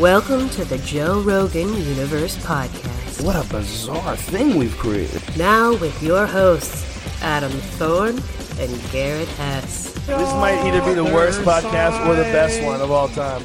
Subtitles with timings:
[0.00, 3.24] Welcome to the Joe Rogan Universe Podcast.
[3.24, 5.22] What a bizarre thing we've created.
[5.38, 6.84] Now with your hosts,
[7.22, 8.20] Adam Thorne
[8.60, 9.94] and Garrett Hess.
[10.04, 13.42] This might either be the worst podcast or the best one of all time.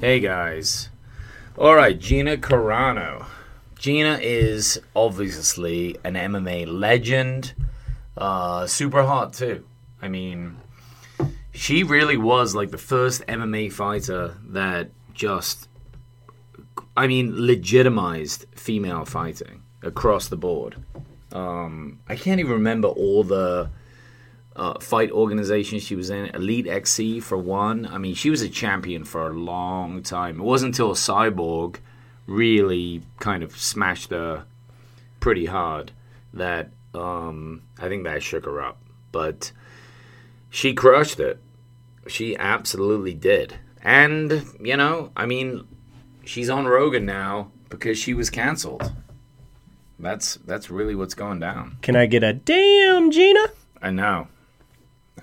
[0.00, 0.88] Hey guys.
[1.56, 3.26] All right, Gina Carano.
[3.78, 7.54] Gina is obviously an MMA legend.
[8.18, 9.64] Uh, super hot too.
[10.02, 10.56] I mean,
[11.54, 15.68] she really was like the first MMA fighter that just,
[16.96, 20.76] I mean, legitimized female fighting across the board.
[21.32, 23.70] Um, I can't even remember all the
[24.56, 26.26] uh, fight organizations she was in.
[26.26, 27.86] Elite XC for one.
[27.86, 30.40] I mean, she was a champion for a long time.
[30.40, 31.76] It wasn't until Cyborg
[32.26, 34.44] really kind of smashed her
[35.20, 35.92] pretty hard
[36.32, 38.78] that um, I think that shook her up.
[39.12, 39.52] But
[40.50, 41.40] she crushed it.
[42.06, 43.54] She absolutely did.
[43.82, 45.66] And, you know, I mean,
[46.24, 48.92] she's on Rogan now because she was canceled.
[49.98, 51.78] That's that's really what's going down.
[51.82, 53.46] Can I get a damn Gina?
[53.80, 54.28] I know.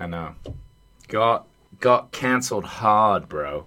[0.00, 0.34] I know.
[1.08, 1.46] Got
[1.80, 3.66] got canceled hard, bro.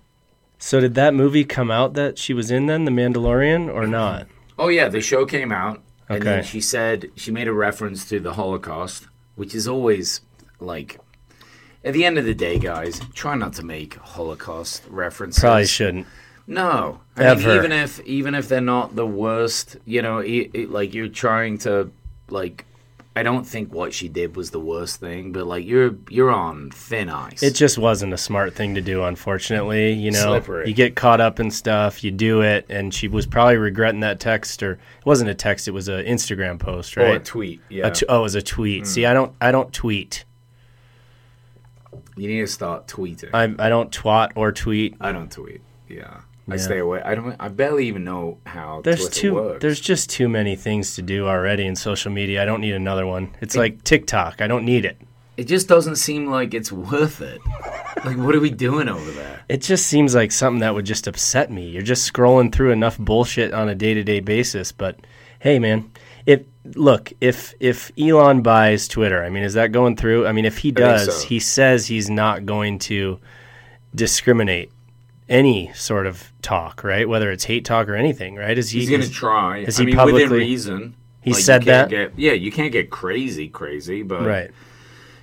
[0.57, 4.27] So did that movie come out that she was in then, The Mandalorian, or not?
[4.57, 6.47] Oh yeah, the show came out and then Okay.
[6.47, 10.22] she said she made a reference to the Holocaust, which is always
[10.59, 11.00] like
[11.86, 15.39] at the end of the day, guys, try not to make Holocaust references.
[15.39, 16.08] Probably shouldn't.
[16.47, 17.47] No, I Ever.
[17.47, 21.08] mean, even if even if they're not the worst, you know, e e- like you're
[21.08, 21.91] trying to
[22.30, 22.66] like.
[23.17, 26.69] I don't think what she did was the worst thing, but like you're you're on
[26.72, 27.41] thin ice.
[27.41, 29.94] It just wasn't a smart thing to do, unfortunately.
[29.94, 30.67] You know, Slippery.
[30.67, 34.19] you get caught up in stuff, you do it, and she was probably regretting that
[34.19, 37.06] text, or it wasn't a text; it was an Instagram post, right?
[37.08, 37.61] or a tweet.
[37.69, 38.83] Yeah, A t- oh, it was a tweet.
[38.83, 38.88] Mm.
[38.88, 40.25] See, I don't, I don't tweet.
[42.16, 43.30] You need to start tweeting.
[43.33, 44.95] I, I don't twat or tweet.
[45.02, 45.61] I don't tweet.
[45.89, 46.22] Yeah.
[46.49, 46.57] I Yeah.
[46.61, 47.02] stay away.
[47.03, 47.35] I don't.
[47.39, 49.61] I barely even know how There's Twitter too, works.
[49.61, 52.41] there's just too many things to do already in social media.
[52.41, 53.31] I don't need another one.
[53.41, 54.41] It's like TikTok.
[54.41, 54.97] I don't need it.
[55.38, 57.41] It just doesn't seem like it's worth it.
[58.06, 59.41] like, what are we doing over there?
[59.50, 61.67] It just seems like something that would just upset me.
[61.69, 64.97] You're just scrolling through enough bullshit on a day-to-day basis, but
[65.40, 65.91] hey man,
[66.25, 66.44] if
[66.75, 70.25] look, if if Elon buys Twitter, I mean, is that going through?
[70.28, 71.28] I mean, if he does, so.
[71.28, 73.19] he says he's not going to
[73.94, 74.72] discriminate
[75.28, 77.08] any sort of talk, right?
[77.08, 78.58] Whether it's hate talk or anything, right?
[78.58, 79.59] Is he He's gonna try.
[79.59, 80.96] Is I he mean, within publicly- reason.
[81.22, 81.90] He Like, said that?
[81.90, 84.52] Get, yeah, you can't get crazy, crazy, but right?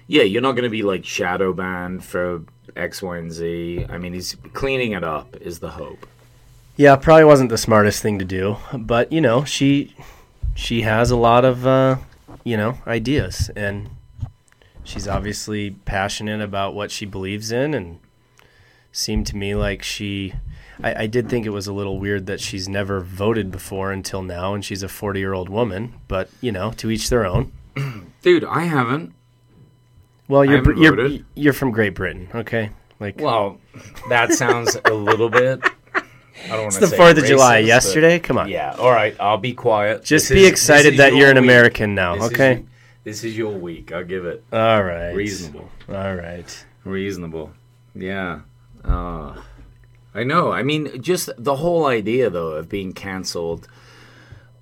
[0.09, 2.43] yeah, you're not gonna be like shadow banned for
[2.75, 3.87] X, Y, and Z.
[3.89, 6.05] I mean, he's cleaning it up is the hope.
[6.77, 9.95] Yeah, probably wasn't the smartest thing to do, but you know, she
[10.55, 11.97] she has a lot of uh,
[12.45, 13.91] you know ideas, and
[14.85, 17.99] she's obviously passionate about what she believes in, and
[18.91, 20.35] seemed to me like she.
[20.83, 24.23] I, I did think it was a little weird that she's never voted before until
[24.23, 25.95] now, and she's a forty-year-old woman.
[26.09, 27.53] But you know, to each their own.
[28.23, 29.15] Dude, I haven't.
[30.29, 31.25] Well, you're haven't you're voted.
[31.35, 32.71] you're from Great Britain, okay?
[33.01, 33.59] Like Well,
[34.09, 35.61] that sounds a little bit.
[36.45, 38.19] I don't want it's the Fourth of July yesterday.
[38.19, 38.75] Come on, Yeah.
[38.79, 39.15] All right.
[39.21, 40.05] I'll be quiet.
[40.05, 41.45] just This be is- excited that your you're an week.
[41.45, 42.53] American now, This okay?
[42.55, 42.63] your-
[43.05, 43.93] this is your week.
[43.93, 45.13] I'll give it All right.
[45.15, 45.69] reasonable.
[45.89, 46.65] All right.
[46.85, 47.53] Reasonable.
[47.95, 48.41] Yeah.
[48.85, 49.35] Uh,
[50.15, 50.53] I know.
[50.53, 53.67] I mean, just the whole idea though of being canceled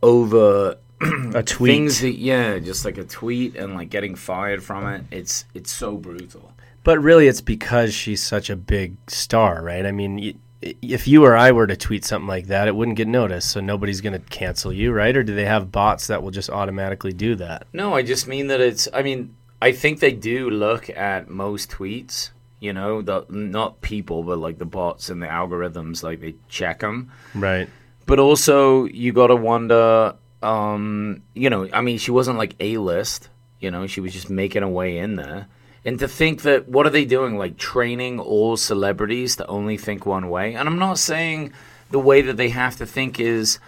[0.02, 0.76] over
[1.34, 1.70] A tweet.
[1.72, 5.04] things that yeah, just like a tweet and like getting fired from it.
[5.10, 6.52] It's it's so brutal.
[6.84, 9.84] but really, it's because she's such a big star, right?
[9.86, 12.96] I mean, y- if you or I were to tweet something like that, it wouldn't
[12.96, 15.16] get noticed, so nobody's going to cancel you, right?
[15.16, 17.66] Or do they have bots that will just automatically do that?
[17.72, 18.86] No, I just mean that it's.
[18.92, 22.30] I mean, I think they do look at most tweets.
[22.60, 26.02] You know, the not people, but like the bots and the algorithms.
[26.02, 27.10] Like they check them.
[27.34, 27.68] Right.
[28.04, 30.14] But also, you got to wonder.
[30.42, 33.28] Um, you know, I mean, she wasn't like a list.
[33.60, 35.48] You know, she was just making her way in there.
[35.84, 37.38] And to think that what are they doing?
[37.38, 40.54] Like training all celebrities to only think one way.
[40.54, 41.52] And I'm not saying
[41.90, 43.58] the way that they have to think is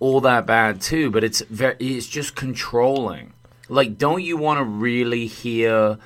[0.00, 3.32] all that bad too, but it's very it's just controlling.
[3.68, 5.98] Like, don't you want to really hear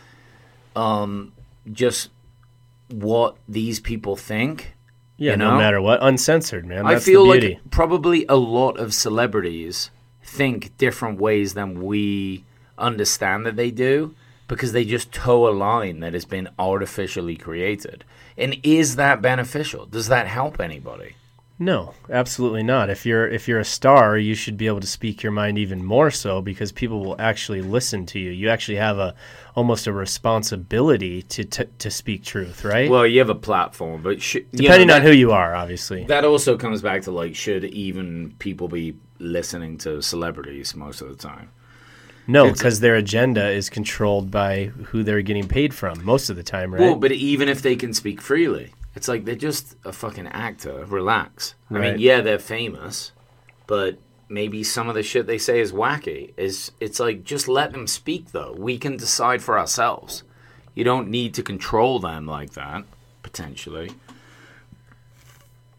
[0.77, 1.33] um
[1.73, 2.11] just
[2.89, 4.75] what these people think?
[5.17, 6.85] Yeah, You no matter what, uncensored, man.
[6.85, 9.91] That's I feel like probably a lot of celebrities
[10.23, 12.45] think different ways than we
[12.77, 14.15] understand that they do
[14.49, 18.05] because they just toe a line that has been artificially created.
[18.37, 19.87] And is that beneficial?
[19.87, 21.17] Does that help anybody?
[21.57, 22.91] No, absolutely not.
[22.91, 25.85] If you're if you're a star, you should be able to speak your mind even
[25.85, 28.33] more so because people will actually listen to you.
[28.33, 29.15] You actually have a
[29.55, 32.91] almost a responsibility to to, to speak truth, right?
[32.91, 36.05] Well, you have a platform, but sh- Depending know, on who you are, obviously.
[36.05, 41.09] That also comes back to like, should even people be listening to celebrities most of
[41.09, 41.51] the time?
[42.27, 46.43] No, because their agenda is controlled by who they're getting paid from most of the
[46.43, 46.81] time, right?
[46.81, 50.85] Well, but even if they can speak freely, it's like they're just a fucking actor.
[50.87, 51.55] Relax.
[51.71, 53.13] I mean, yeah, they're famous,
[53.67, 53.99] but
[54.29, 56.33] maybe some of the shit they say is wacky.
[56.37, 58.55] Is it's like just let them speak though.
[58.57, 60.23] We can decide for ourselves.
[60.75, 62.85] You don't need to control them like that.
[63.23, 63.91] Potentially.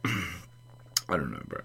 [0.06, 1.62] I don't know, bro.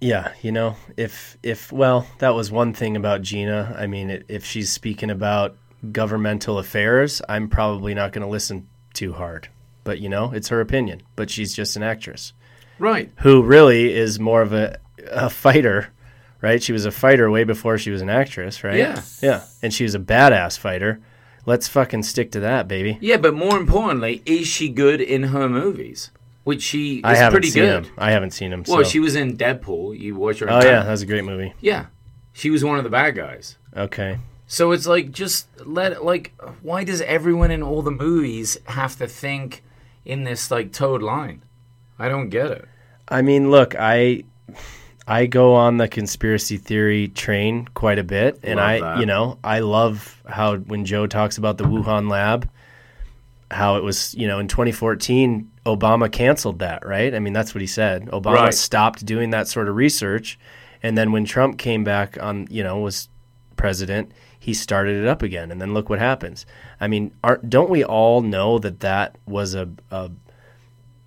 [0.00, 3.74] Yeah, you know, if if well, that was one thing about Gina.
[3.78, 5.56] I mean, if she's speaking about
[5.92, 9.48] governmental affairs, I'm probably not going to listen too hard.
[9.84, 11.02] But you know, it's her opinion.
[11.16, 12.32] But she's just an actress
[12.78, 13.10] Right.
[13.20, 14.78] who really is more of a
[15.10, 15.88] a fighter,
[16.42, 16.62] right?
[16.62, 18.76] She was a fighter way before she was an actress, right?
[18.76, 19.00] Yeah.
[19.22, 21.00] yeah, and she was a badass fighter.
[21.46, 22.98] Let's fucking stick to that, baby.
[23.00, 26.10] Yeah, but more importantly, is she good in her movies?
[26.46, 27.86] Which she is I haven't pretty seen good.
[27.86, 27.92] him.
[27.98, 28.62] I haven't seen him.
[28.68, 28.88] Well, so.
[28.88, 29.98] she was in Deadpool.
[29.98, 30.48] You watch her.
[30.48, 31.52] Oh yeah, that was a great movie.
[31.60, 31.86] Yeah,
[32.32, 33.58] she was one of the bad guys.
[33.76, 34.20] Okay.
[34.46, 36.32] So it's like just let like
[36.62, 39.64] why does everyone in all the movies have to think
[40.04, 41.42] in this like toad line?
[41.98, 42.68] I don't get it.
[43.08, 44.22] I mean, look, I
[45.08, 48.98] I go on the conspiracy theory train quite a bit, and Love I, that.
[49.00, 52.48] you know, I love how when Joe talks about the Wuhan lab,
[53.50, 57.14] how it was, you know, in 2014, Obama canceled that, right?
[57.14, 58.06] I mean, that's what he said.
[58.06, 58.54] Obama Right.
[58.54, 60.38] stopped doing that sort of research,
[60.82, 63.08] and then when Trump came back on, you know, was
[63.56, 66.46] president, he started it up again, and then look what happens.
[66.80, 70.10] I mean, aren't, don't we all know that that was a, a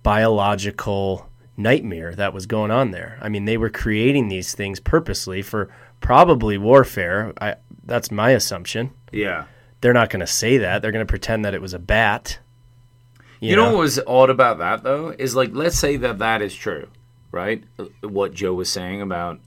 [0.02, 3.18] biological nightmare that was going on there.
[3.20, 5.68] I mean, they were creating these things purposely for
[6.00, 7.32] probably warfare.
[7.40, 8.90] I, that's my assumption.
[9.12, 9.44] Yeah.
[9.80, 10.82] They're not going to say that.
[10.82, 12.38] They're going to pretend that it was a bat.
[13.40, 16.54] You, know, what was odd about that though is like let's say that that is
[16.54, 16.88] true,
[17.32, 17.64] right?
[18.02, 19.40] What Joe was saying about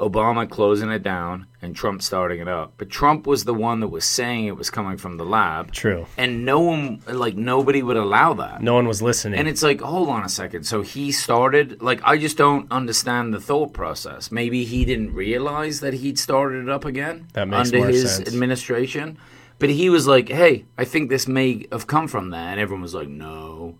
[0.00, 2.72] Obama closing it down and Trump starting it up.
[2.78, 5.72] But Trump was the one that was saying it was coming from the lab.
[5.72, 6.06] True.
[6.16, 8.62] And no one like nobody would allow that.
[8.62, 9.38] No one was listening.
[9.38, 10.64] And it's like, hold on a second.
[10.64, 14.32] So he started, like, I just don't understand the thought process.
[14.32, 18.28] Maybe he didn't realize that he'd started it up again That makes under his sense.
[18.28, 19.18] administration.
[19.60, 22.52] But he was like, hey, I think this may have come from that.
[22.52, 23.76] And everyone was like, no.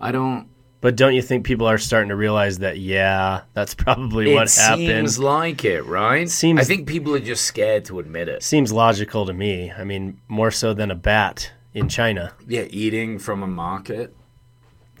[0.00, 0.48] I don't.
[0.80, 2.78] but don't you think people are starting to realize that?
[2.78, 4.86] Yeah, that's probably what it happened.
[4.88, 6.28] seems like it, right?
[6.28, 8.42] Seems- I think people are just scared to admit it.
[8.42, 9.70] Seems logical to me.
[9.70, 12.32] I mean, more so than a bat in China.
[12.48, 14.16] Yeah, eating from a market.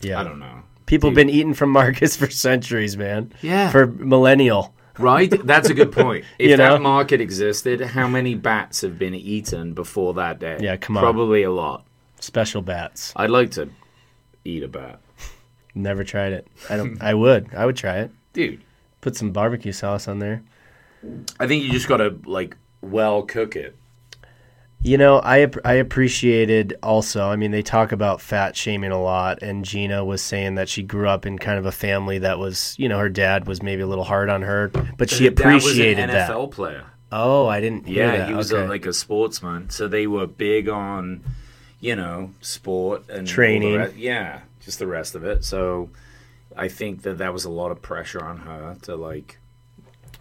[0.02, 0.62] Yeah, I don't know.
[0.86, 3.32] People have been eating from markets for centuries, man.
[3.42, 3.70] Yeah.
[3.70, 4.74] For millennial.
[5.00, 5.30] Right?
[5.46, 6.24] That's a good point.
[6.38, 6.74] If You know?
[6.74, 10.58] that market existed, how many bats have been eaten before that day?
[10.60, 11.02] Yeah, come on.
[11.02, 11.84] Probably a lot.
[12.20, 13.12] Special bats.
[13.16, 13.70] I'd like to
[14.44, 15.00] eat a bat.
[15.74, 16.46] Never tried it.
[16.68, 17.00] I don't.
[17.02, 17.54] I would.
[17.54, 18.10] I would try it.
[18.32, 18.62] Dude,
[19.00, 20.42] Put some barbecue sauce on there.
[21.38, 23.74] I think you just gotta, like, well cook it.
[24.82, 27.28] You know, I I appreciated also.
[27.28, 30.82] I mean, they talk about fat shaming a lot, and Gina was saying that she
[30.82, 33.82] grew up in kind of a family that was, you know, her dad was maybe
[33.82, 36.30] a little hard on her, but she Her dad was an appreciated that.
[36.30, 36.84] NFL player.
[37.12, 37.86] Oh, I didn't.
[37.88, 38.64] Hear Yeah, he was okay.
[38.64, 39.68] a, like a sportsman.
[39.68, 41.24] So they were big on,
[41.80, 43.74] you know, sport and Training.
[43.74, 45.44] re- yeah, just the rest of it.
[45.44, 45.90] So
[46.56, 49.38] I think that that was a lot of pressure on her to, like,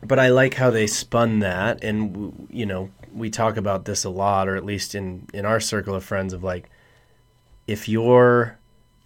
[0.04, 4.10] but I like how they spun that, and you know, we talk about this a
[4.10, 6.70] lot, or at least in in our circle of friends, of like,
[7.68, 8.58] if you're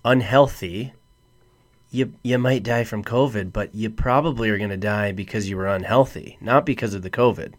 [0.05, 0.93] unhealthy,
[1.91, 5.57] you you might die from COVID, but you probably are going to die because you
[5.57, 7.53] were unhealthy, not because of the COVID.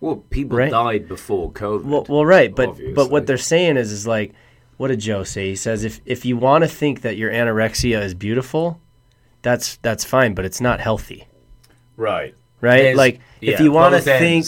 [0.00, 0.70] well, people Right.
[0.70, 1.84] died before COVID.
[1.84, 4.34] Well, well, right, but but what they're saying is is like,
[4.76, 5.48] what did Joe say?
[5.48, 8.78] He says if if you want to think that your anorexia is beautiful,
[9.42, 11.26] that's that's fine, but it's not healthy,
[11.96, 12.34] right.
[12.60, 12.82] right?
[12.82, 14.46] There's- like if yeah, you want to think.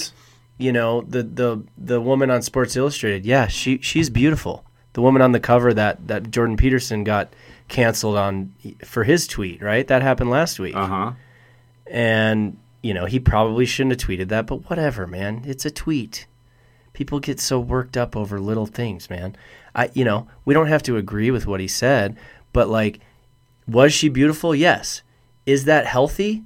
[0.59, 4.65] You know, the the the woman on Sports Illustrated, yeah, she she's beautiful.
[4.93, 7.33] The woman on the cover that that Jordan Peterson got
[7.69, 8.53] canceled on
[8.85, 9.87] for his tweet, right?
[9.87, 10.75] That happened last week.
[10.75, 11.13] Uh huh.
[11.87, 15.43] And, you know, he probably shouldn't have tweeted that, but whatever, man.
[15.47, 16.27] It's a tweet.
[16.93, 19.37] People get so worked up over little things, man.
[19.75, 22.17] I you know, we don't have to agree with what he said,
[22.53, 23.01] but like
[23.69, 24.55] was she beautiful?
[24.55, 25.03] Yes.
[25.47, 26.43] Is that healthy?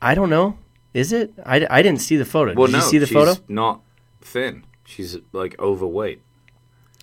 [0.00, 0.58] I don't know.
[0.94, 1.32] Is it?
[1.44, 2.54] I, I didn't see the photo.
[2.54, 3.34] Well, Did no, you see the she's photo?
[3.48, 3.80] not
[4.20, 4.64] thin.
[4.84, 6.22] She's like overweight.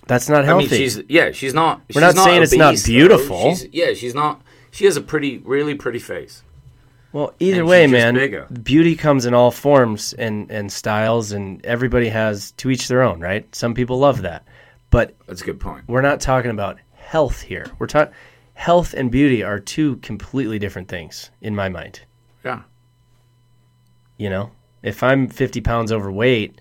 [0.06, 0.68] That's not I healthy.
[0.68, 1.82] mean, she's yeah, she's not.
[1.94, 2.88] We're not she's saying it's not obese, though.
[2.92, 3.54] beautiful.
[3.54, 4.42] She's, yeah, she's not.
[4.70, 6.42] she has a pretty, really pretty face.
[7.12, 8.46] Well, either And way, she's just man, bigger.
[8.62, 13.20] beauty comes in all forms and, and styles, and everybody has to each their own,
[13.20, 13.52] right?
[13.54, 14.44] Some people love that,
[14.90, 15.84] but That's a good point.
[15.88, 17.66] we're not talking about health here.
[17.80, 18.14] We're talking
[18.54, 22.00] health and beauty are two completely different things in my mind.
[24.20, 24.50] You know,
[24.82, 26.60] if I'm 50 pounds overweight,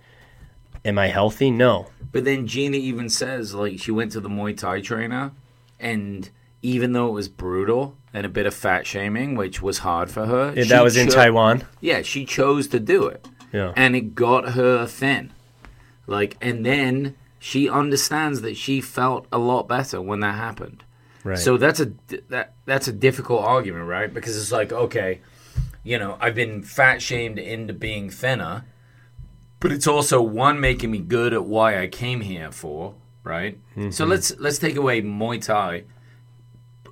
[0.86, 1.51] am I healthy?
[1.51, 1.88] No.
[2.10, 5.34] But then Gina even says like she went to the Muay Thai trainer,
[5.78, 6.30] and
[6.62, 10.25] even though it was brutal and a bit of fat shaming, which was hard for
[10.25, 11.66] her, that was in Taiwan.
[11.82, 13.74] Yeah, she chose to do it, Yeah.
[13.75, 15.34] and it got her thin.
[16.08, 20.86] Like, and then she understands that she felt a lot better when that happened.
[21.25, 21.38] Right.
[21.38, 21.92] So that's a
[22.30, 24.12] that that's a difficult argument, right?
[24.13, 25.20] Because it's like, okay,
[25.89, 28.63] you know, I've been fat shamed into being thinner,
[29.60, 32.93] but it's also one making me good at why I came here for,
[33.24, 33.58] right?
[33.89, 35.86] So let's let's take away Muay Thai,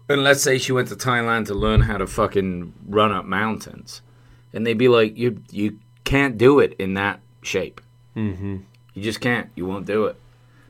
[0.09, 4.01] and let's say she went to Thailand to learn how to fucking run up mountains,
[4.51, 7.81] and they'd be like, you you can't do it in that shape.
[8.15, 8.57] Mm-hmm.
[8.95, 9.51] You just can't.
[9.53, 10.15] You won't do it.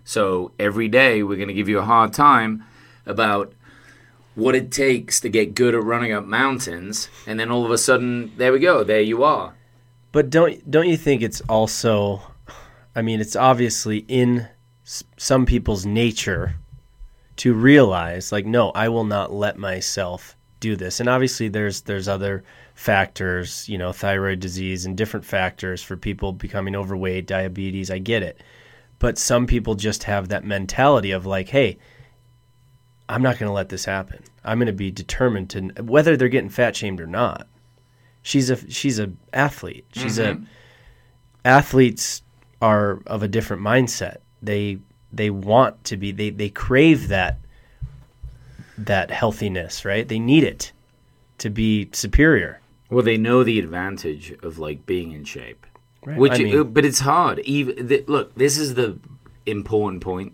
[0.03, 2.65] So every day we're going to give you a hard time
[3.05, 3.53] about
[4.38, 7.77] what it takes to get good at running up mountains, and then all of a
[7.77, 8.84] sudden, there we go.
[8.84, 9.56] There you are.
[10.12, 12.22] But don't don't you think it's also
[12.96, 14.48] I mean it's obviously in
[14.84, 16.56] some people's nature
[17.38, 21.00] to realize like no, I will not let myself do this.
[21.00, 22.44] And obviously there's there's other
[22.75, 28.22] factors, you know, thyroid disease and different factors for people becoming overweight, diabetes, I get
[28.22, 28.39] it.
[29.00, 31.79] But some people just have that mentality of like, hey,
[33.10, 34.24] I'm not going to let this happen.
[34.44, 37.48] I'm going to be determined to whether they're getting fat shamed or not.
[38.22, 39.86] She's a she's a athlete.
[39.94, 40.44] She's a mm-hmm.
[41.46, 42.22] athletes
[42.62, 44.18] are of a different mindset.
[44.42, 44.80] They
[45.14, 47.40] they want to be they they crave that
[48.78, 50.08] that healthiness, right?
[50.08, 50.72] They need it
[51.40, 52.60] to be superior.
[52.90, 55.66] Well, they know the advantage of like being in shape,
[56.06, 56.18] Right.
[56.18, 57.40] which, I mean- but it's hard.
[57.40, 59.00] Even th- look, this is the
[59.46, 60.34] important point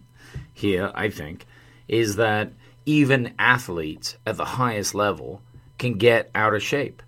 [0.54, 0.92] here.
[0.94, 1.46] I think
[1.88, 2.52] is that
[2.86, 5.42] even athletes at the highest level
[5.78, 7.02] can get out of shape.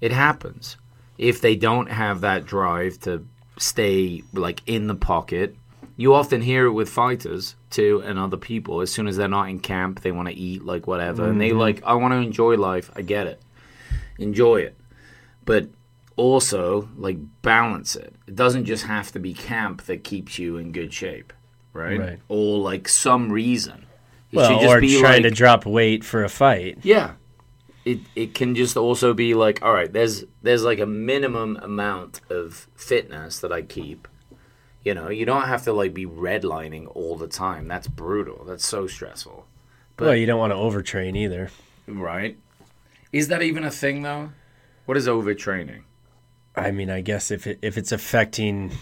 [0.00, 0.76] It happens
[1.18, 3.26] if they don't have that drive to
[3.58, 5.56] stay like in the pocket.
[5.96, 8.80] You often hear it with fighters too, and other people.
[8.80, 11.50] As soon as they're not in camp, they want to eat like whatever, and they
[11.50, 11.58] mm-hmm.
[11.58, 12.90] like, I want to enjoy life.
[12.96, 13.40] I get it,
[14.18, 14.76] enjoy it,
[15.44, 15.68] but
[16.16, 18.14] also like balance it.
[18.26, 21.32] It doesn't just have to be camp that keeps you in good shape,
[21.72, 21.98] right?
[21.98, 22.18] Right.
[22.28, 23.86] Or like some reason.
[24.34, 26.78] Well, or be trying to drop weight for a fight.
[26.82, 27.12] yeah.
[27.84, 32.22] It it can just also be like, all right, there's there's like a minimum amount
[32.30, 34.08] of fitness that I keep.
[34.84, 37.68] You know, you don't have to like be redlining all the time.
[37.68, 38.44] That's brutal.
[38.46, 39.46] That's so stressful.
[39.96, 41.50] But- well, you don't want to overtrain either.
[41.86, 42.38] Right.
[43.12, 44.32] Is that even a thing though?
[44.86, 45.82] What is overtraining?
[46.56, 48.72] I mean, I guess if it, if it's affecting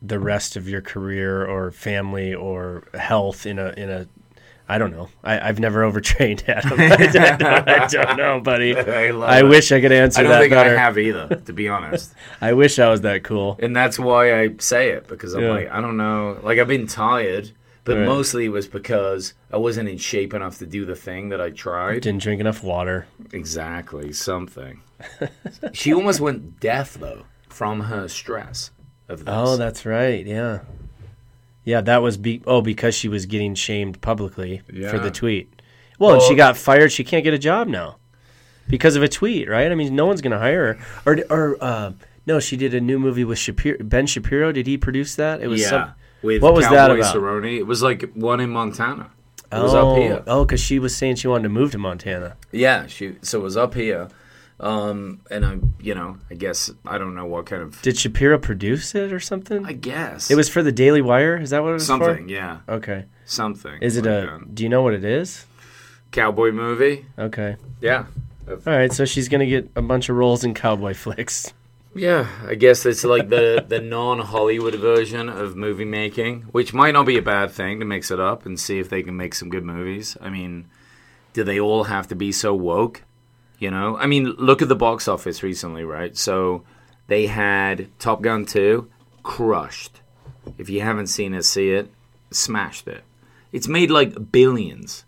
[0.00, 4.06] the rest of your career or family or health in a in a
[4.68, 5.08] I don't know.
[5.22, 6.72] I, I've never overtrained Adam.
[6.80, 8.74] I, don't, I don't know, buddy.
[8.76, 10.26] I I wish I could answer that.
[10.26, 10.76] I don't think better.
[10.76, 12.14] I have either, to be honest.
[12.40, 13.58] I wish I was that cool.
[13.60, 15.50] and that's why I say it because I'm Yeah.
[15.50, 16.38] like, I don't know.
[16.42, 17.50] Like I've been tired,
[17.84, 18.06] but Right.
[18.06, 21.50] mostly it was because I wasn't in shape enough to do the thing that I
[21.50, 22.00] tried.
[22.00, 23.06] Didn't drink enough water.
[23.32, 24.80] Exactly, something.
[25.74, 28.70] she almost went deaf though from her stress
[29.08, 29.28] of this.
[29.28, 30.24] Oh, that's right.
[30.26, 30.60] Yeah.
[31.64, 35.50] Yeah, that was be oh because she was getting shamed publicly for the tweet.
[35.98, 36.92] Well, and she got fired.
[36.92, 37.96] She can't get a job now
[38.68, 39.70] because of a tweet, right?
[39.70, 40.78] I mean, no one's gonna hire her.
[41.06, 41.92] Or or uh,
[42.26, 44.52] no, she did a new movie with Shapiro, Ben Shapiro.
[44.52, 45.40] Did he produce that?
[45.40, 45.68] It was yeah.
[45.68, 45.92] some.
[46.22, 47.14] with what was that Cowboy about?
[47.14, 47.58] Cerrone.
[47.58, 49.10] It was like one in Montana.
[49.52, 50.22] It Oh, was up here.
[50.26, 52.36] oh, because she was saying she wanted to move to Montana.
[52.50, 54.08] Yeah, she so it was up here.
[54.60, 57.82] Um, and I, you know, I guess I don't know what kind of.
[57.82, 59.66] Did Shapiro produce it or something?
[59.66, 61.36] I guess it was for the Daily Wire.
[61.36, 62.28] Is that what it was something.
[62.28, 62.60] Yeah.
[62.68, 63.06] Okay.
[63.24, 63.82] something.
[63.82, 64.38] Is it like a?
[64.38, 64.54] that.
[64.54, 65.46] Do you know what it is?
[66.12, 67.04] cowboy movie?
[67.18, 67.56] Okay.
[67.80, 68.06] Yeah,
[68.48, 71.52] All right, so she's gonna get a bunch of roles in cowboy flicks.
[71.94, 72.28] yeah.
[72.46, 77.06] I guess it's like the the non Hollywood version of movie making, which might not
[77.06, 79.48] be a bad thing to mix it up and see if they can make some
[79.48, 80.16] good movies.
[80.20, 80.66] I mean,
[81.32, 83.02] do they all have to be so woke?
[83.64, 86.14] You know, I mean, look at the box office recently, right?
[86.18, 86.64] So
[87.06, 88.90] they had Top Gun 2
[89.22, 90.02] crushed.
[90.58, 91.90] If you haven't seen it, see it.
[92.30, 93.04] Smashed it.
[93.52, 95.06] It's made like billions.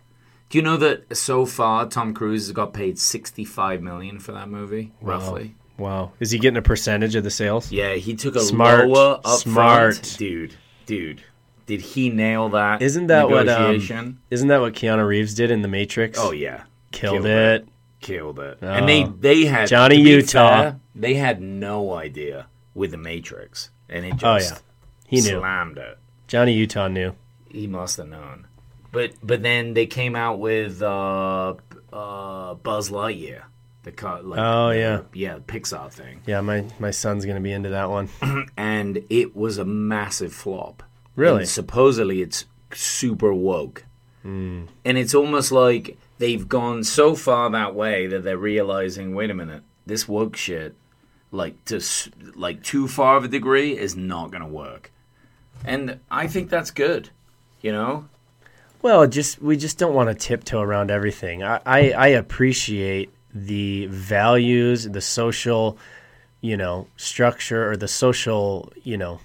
[0.48, 4.48] Do you know that so far Tom Cruise has got paid 65 million for that
[4.48, 5.54] movie, roughly?
[5.76, 7.70] Wow, is he getting a percentage of the sales?
[7.70, 10.14] Yeah, he took a Smart, lower up smart.
[10.16, 10.54] dude.
[10.86, 11.20] Dude,
[11.66, 12.80] did he nail that?
[12.80, 16.18] Isn't that what um, Isn't that what Keanu Reeves did in The Matrix?
[16.18, 17.68] oh yeah, Killed, Killed it.
[18.06, 18.58] Killed it.
[18.62, 18.66] Oh.
[18.68, 20.62] And they they had Johnny Utah.
[20.62, 24.58] fair, they had no idea with the Matrix, and it Oh, just yeah.
[25.08, 25.38] He knew.
[25.40, 25.98] slammed it.
[26.26, 27.14] Johnny Utah knew.
[27.48, 28.46] He must have known.
[28.92, 31.54] But but then they came out with uh,
[31.92, 33.42] uh, Buzz Lightyear,
[33.82, 34.22] the car.
[34.22, 35.00] Like, Oh, the- yeah.
[35.12, 38.08] yeah, Pixar thing, Yeah, my, my son's gonna be into that one.
[38.56, 40.82] and it was a massive flop.
[41.14, 41.40] Really?
[41.40, 43.84] And supposedly it's super woke.
[44.22, 44.64] Hmm.
[44.84, 49.34] And it's almost like they've gone so far that way that they're realizing, wait a
[49.34, 50.74] minute, this woke shit,
[51.30, 51.80] like to
[52.34, 54.90] like too far of a degree, is not going to work.
[55.64, 57.10] And I think that's good.
[57.62, 58.08] You know,
[58.82, 61.42] Well, just we just don't want to tiptoe around everything.
[61.42, 65.76] I, I, I appreciate the values, the social,
[66.40, 69.20] you know, structure or the social, you know,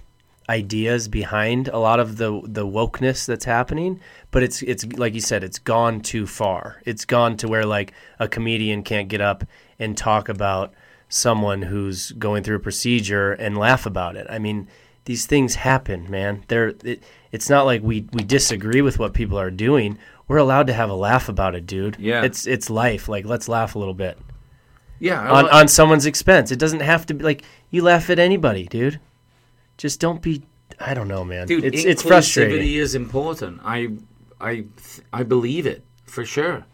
[0.49, 3.99] ideas behind a lot of the the wokeness that's happening.
[4.31, 6.81] But it's it's like you said, it's gone too far.
[6.85, 9.43] It's gone to where like a comedian can't get up
[9.79, 10.73] and talk about
[11.09, 14.25] someone who's going through a procedure and laugh about it.
[14.29, 14.67] I mean,
[15.05, 16.43] these things happen, man.
[16.47, 19.97] They're it, it's not like we we disagree with what people are doing.
[20.27, 21.97] We're allowed to have a laugh about it, dude.
[21.99, 22.23] Yeah.
[22.23, 23.09] It's it's life.
[23.09, 24.17] Like let's laugh a little bit.
[24.99, 25.29] yeah.
[25.29, 26.51] On on someone's expense.
[26.51, 28.99] It doesn't have to be like you laugh at anybody, dude.
[29.81, 30.43] Just don't be
[30.79, 31.47] I don't know, man.
[31.47, 32.73] Dude, it's it's inclusivity frustrating.
[32.73, 33.61] is important.
[33.63, 33.87] I,
[34.39, 34.65] I,
[35.11, 36.65] I believe it for sure.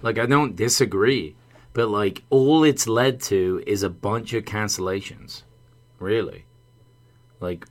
[0.00, 1.36] Like I don't disagree,
[1.74, 5.42] but like all it's led to is a bunch of cancellations.
[5.98, 6.46] Really,
[7.38, 7.66] like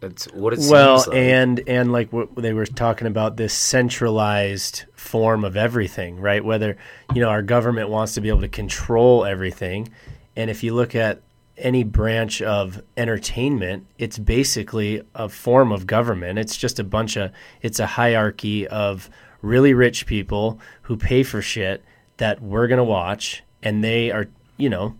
[0.00, 1.16] it's what it Well, seems like.
[1.18, 6.42] and and like what they were talking about this centralized form of everything, right?
[6.42, 6.78] Whether
[7.14, 9.90] you know our government wants to be able to control everything,
[10.36, 11.20] and if you look at
[11.58, 16.38] any branch of entertainment, it's basically a form of government.
[16.38, 17.32] It's just a bunch of
[17.62, 19.08] it's a hierarchy of
[19.42, 21.84] really rich people who pay for shit
[22.18, 24.96] that we're gonna watch, and they are you know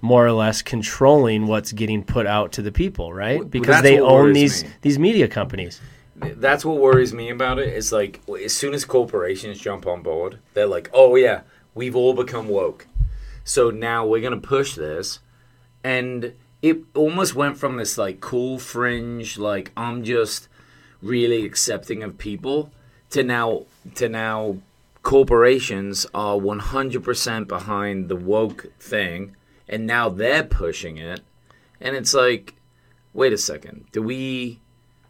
[0.00, 3.48] more or less controlling what's getting put out to the people, right?
[3.50, 4.70] Because that's they own these me.
[4.82, 5.80] these media companies.
[6.16, 7.68] that's what worries me about it.
[7.68, 11.42] It's like as soon as corporations jump on board, they're like, "Oh yeah,
[11.74, 12.86] we've all become woke."
[13.44, 15.20] So now we're gonna push this,
[15.82, 20.48] and it almost went from this like cool fringe, like I'm just
[21.02, 22.72] really accepting of people,
[23.10, 24.58] to now to now
[25.02, 29.36] corporations are 100% behind the woke thing,
[29.68, 31.20] and now they're pushing it,
[31.80, 32.54] and it's like,
[33.12, 34.60] wait a second, do we?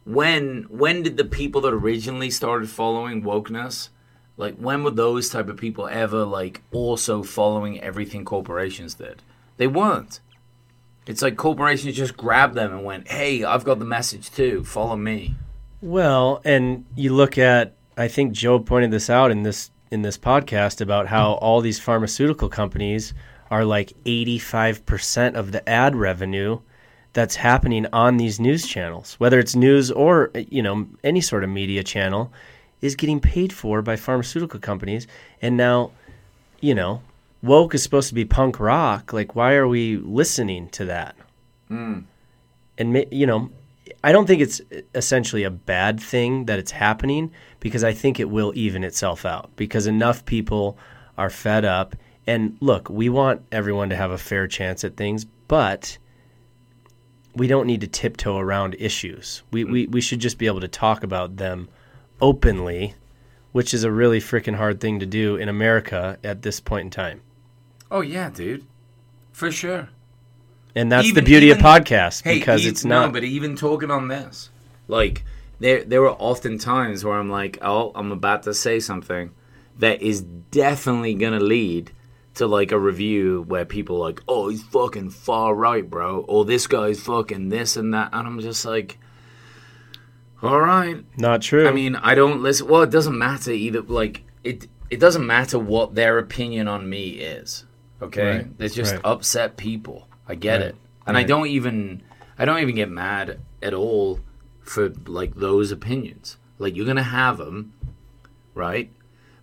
[0.09, 3.90] when when did the people that originally started following wokeness
[4.38, 9.23] like when were those type of people ever like also following everything corporations did
[9.59, 10.21] they weren't
[11.09, 14.62] it's like corporations just grabbed them and went hey i've got the message too.
[14.62, 15.35] Follow me.
[15.81, 20.18] Well, and you look at I think Joe pointed this out in this in this
[20.18, 23.14] podcast about how all these pharmaceutical companies
[23.51, 26.61] are like 85% of the ad revenue
[27.14, 31.51] that's happening on these news channels, whether it's news or you know any sort of
[31.51, 32.33] media channel
[32.81, 35.07] is getting paid for by pharmaceutical companies.
[35.40, 35.92] And now
[36.61, 37.03] you know
[37.42, 41.16] woke is supposed to be punk rock like why are we listening to that?
[41.68, 42.01] Hmm.
[42.77, 43.51] And you know
[44.05, 44.61] i don't think it's
[44.94, 49.51] essentially a bad thing that it's happening because i think it will even itself out
[49.57, 50.79] because enough people
[51.16, 51.96] are fed up.
[52.27, 55.98] And look we want everyone to have a fair chance at things but
[57.35, 59.42] we don't need to tiptoe around issues.
[59.53, 61.68] We, we, we should just be able to talk about them
[62.20, 62.94] openly
[63.53, 66.90] which is a really freaking hard thing to do in america at this point in
[66.90, 67.20] time
[67.90, 68.64] oh yeah dude
[69.33, 69.88] for sure
[70.74, 73.57] and that's Even- the beauty even- of podcasts Hey, because it's not No, but even
[73.57, 74.51] talking on this,
[74.87, 75.24] like
[75.59, 79.33] there there were often times where I'm like, oh, I'm about to say something
[79.79, 81.90] that is definitely gonna lead
[82.35, 86.44] to like a review where people are like, oh, he's fucking far right, bro, or
[86.44, 88.98] this guy's fucking this and that, and I'm just like,
[90.42, 91.05] all right.
[91.16, 92.68] not true I mean, I don't listen.
[92.68, 93.83] Well, it doesn't matter either.
[93.83, 97.64] Like it, it doesn't matter what their opinion on me is.
[98.01, 99.01] Okay, Right, it's just right.
[99.05, 100.09] upset people.
[100.29, 102.03] I get Right, it, and I don't even,
[102.39, 104.21] I don't even get mad at all
[104.63, 106.37] for like those opinions.
[106.59, 107.73] Like you're gonna have them,
[108.55, 108.91] right?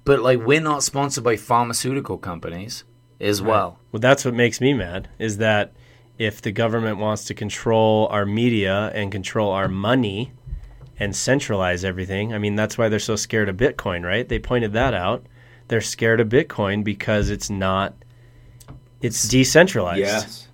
[0.04, 2.84] But like we're not sponsored by pharmaceutical companies
[3.20, 3.80] as well.
[3.92, 5.74] Well, that's what makes me mad is that
[6.18, 10.32] if the government wants to control our media and control our money
[10.98, 14.28] and centralize everything, I mean, that's why they're so scared of Bitcoin, right?
[14.28, 15.26] They pointed that out.
[15.68, 17.96] They're scared of Bitcoin because it's not,
[19.02, 20.00] it's decentralized.
[20.00, 20.48] Yes.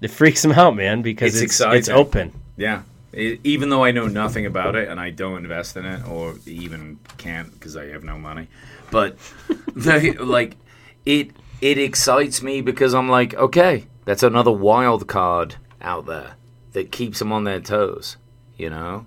[0.00, 2.32] It freaks them out, man, because It's it's, it's, open.
[2.56, 2.82] Yeah,
[3.14, 6.36] E- even though I know nothing about it and I don't invest in it or
[6.46, 8.48] even can't because I have no money.
[8.90, 9.16] But
[9.74, 10.56] the, like
[11.04, 16.34] it it excites me because I'm like, okay, that's another wild card out there
[16.72, 18.16] that keeps them on their toes.
[18.56, 19.06] You know,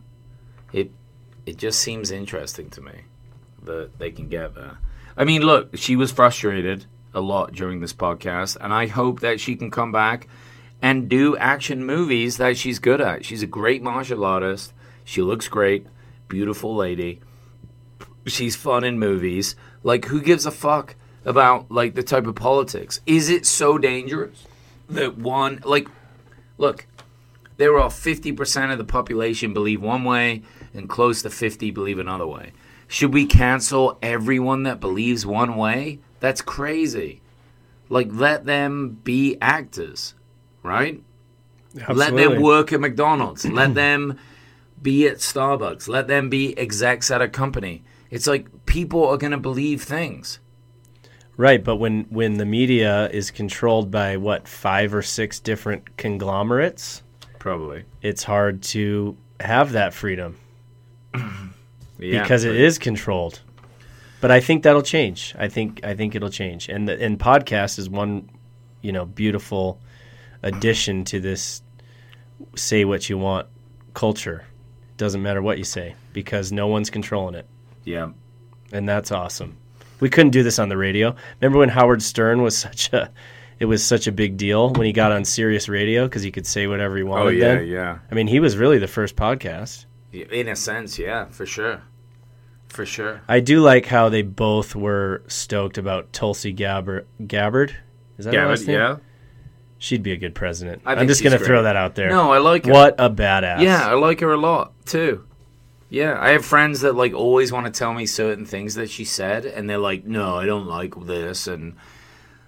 [0.71, 0.91] it
[1.45, 3.01] it just seems interesting to me
[3.63, 4.77] that they can get there.
[5.15, 9.39] I mean, look, she was frustrated a lot during this podcast, and I hope that
[9.39, 10.27] she can come back
[10.81, 13.23] and do action movies that she's good at.
[13.23, 14.73] She's a great martial artist.
[15.05, 15.87] She looks great,
[16.27, 17.21] beautiful lady.
[18.25, 19.55] She's fun in movies.
[19.83, 20.95] Like, who gives a fuck
[21.25, 22.99] about like the type of politics?
[23.05, 24.45] Is it so dangerous
[24.89, 25.87] that one like,
[26.57, 26.85] look,
[27.57, 30.41] there are fifty percent of the population believe one way,
[30.73, 32.51] and close to fifty believe another way.
[32.87, 35.99] Should we cancel everyone that believes one way?
[36.23, 37.21] That's crazy.
[37.89, 40.13] Like, let them be actors,
[40.63, 41.03] right?
[41.89, 43.45] Let them work at McDonald's.
[43.61, 44.17] Let them
[44.81, 45.89] be at Starbucks.
[45.89, 47.83] Let them be execs at a company.
[48.09, 50.39] It's like people are going to believe things.
[51.35, 57.03] Right, but when when the media is controlled by what five or six different conglomerates,
[57.37, 57.83] Probably.
[58.01, 60.37] it's hard to have that freedom
[61.99, 62.21] Yeah.
[62.21, 63.41] because it is controlled.
[64.23, 65.35] But I think that'll change.
[65.37, 66.69] I think I think it'll change.
[66.69, 68.29] And the, and podcast is one,
[68.81, 69.81] you know, beautiful
[70.41, 71.61] addition to this
[72.55, 73.49] say what you want
[73.93, 74.45] culture.
[74.95, 77.45] Doesn't matter what you say because no one's controlling it.
[77.83, 78.11] Yeah.
[78.71, 79.57] and that's awesome.
[79.99, 81.17] We couldn't do this on the radio.
[81.41, 83.11] Remember when Howard Stern was such a
[83.59, 86.47] it was such a big deal when he got on Sirius Radio because he could
[86.47, 87.25] say whatever he oh, wanted.
[87.25, 87.67] Oh yeah, then?
[87.67, 87.97] yeah.
[88.09, 89.83] I mean, he was really the first podcast.
[90.13, 91.81] In a sense, yeah, for sure.
[92.73, 93.21] For sure.
[93.27, 97.05] I do like how they both were stoked about Tulsi Gabbard.
[97.27, 97.75] Gabbard,
[98.17, 98.77] is that her Yeah, last name?
[98.77, 98.97] yeah.
[99.77, 100.81] She'd be a good president.
[100.83, 102.09] I I'm just gonna throw that out there.
[102.09, 102.71] No, I like her.
[102.71, 103.61] What a badass!
[103.61, 105.23] Yeah, I like her a lot too.
[105.89, 109.05] Yeah, I have friends that like always want to tell me certain things that she
[109.05, 111.75] said, and they're like, "No, I don't like this," and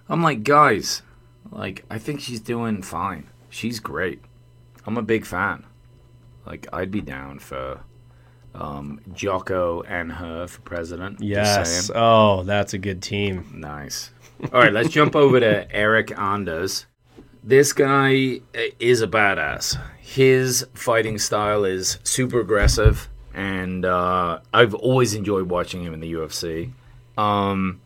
[0.09, 1.03] I'm like, "Guys,
[1.51, 3.27] like, I think she's doing fine.
[3.51, 4.21] She's great.
[4.88, 5.65] I'm a big fan.
[6.47, 7.81] Like, I'd be down for
[8.55, 11.21] um, Jocko and her for president.
[11.21, 11.91] Yes.
[11.93, 13.51] Oh, that's a good team.
[13.53, 14.11] Nice.
[14.53, 16.85] All right, let's jump over to Eryk Anders.
[17.43, 19.79] This guy uh, is a badass.
[19.99, 26.13] His fighting style is super aggressive, and uh, I've always enjoyed watching him in the
[26.13, 26.71] UFC.
[27.17, 27.81] Um,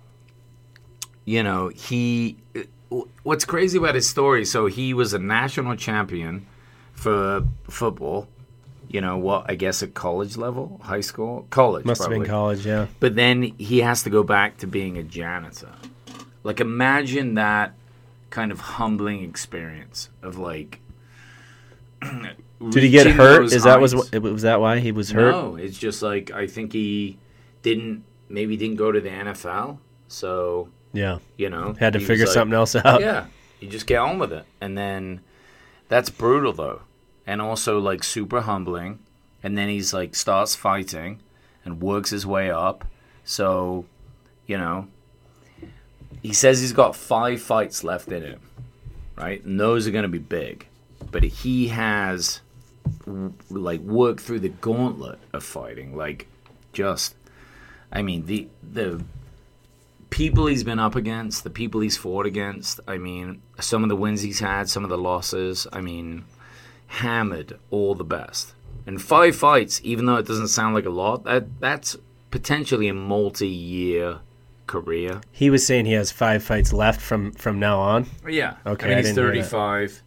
[1.25, 2.37] you know, he.
[3.21, 4.45] What's crazy about his story?
[4.45, 6.47] So he was a national champion
[6.93, 8.27] for football.
[8.89, 9.45] You know what?
[9.47, 11.85] I guess at college level, high school, college.
[11.85, 12.25] Must have probably.
[12.25, 12.65] been college.
[12.65, 12.87] Yeah.
[12.99, 15.69] But then he has to go back to being a janitor.
[16.43, 17.73] Like imagine that
[18.31, 20.79] kind of humbling experience of like.
[22.01, 23.53] Did he get hurt?
[23.53, 25.31] Is that was was that why he was hurt?
[25.31, 27.17] No, it's just like I think he
[27.61, 31.19] didn't maybe didn't go to the NFL, so Yeah.
[31.37, 33.01] you know Had to figure like, something else out.
[33.01, 33.27] Yeah,
[33.59, 35.21] you just get on with it, and then
[35.87, 36.81] that's brutal though,
[37.29, 38.97] and also like super humbling.
[39.43, 41.19] And then he's like starts fighting
[41.63, 42.85] and works his way up.
[43.23, 43.85] So,
[44.47, 44.87] you know,
[46.23, 48.39] he says he's got five fights left in him,
[49.15, 49.45] right?
[49.45, 50.67] And those are going to be big,
[51.11, 52.41] but he has
[53.51, 56.27] like worked through the gauntlet of fighting, like
[56.73, 57.15] just.
[57.91, 59.03] I mean the the
[60.09, 62.79] people he's been up against, the people he's fought against.
[62.87, 65.67] I mean, some of the wins he's had, some of the losses.
[65.71, 66.25] I mean,
[66.89, 68.53] hammered all the best.
[68.85, 71.95] And five fights, even though it doesn't sound like a lot, that that's
[72.31, 74.19] potentially a multi-year
[74.67, 75.21] career.
[75.31, 78.07] He was saying he has five fights left from from now on.
[78.27, 78.55] Yeah.
[78.65, 79.49] Okay, I mean, I he's didn't hear that.
[79.49, 80.03] 35.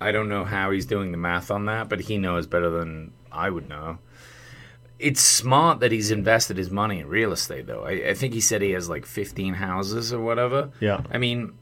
[0.00, 3.12] I don't know how he's doing the math on that, but he knows better than
[3.32, 3.98] I would know.
[4.98, 7.84] It's smart that he's invested his money in real estate, though.
[7.84, 10.70] I, I think he said he has like 15 houses or whatever.
[10.80, 11.02] Yeah.
[11.10, 11.52] I mean,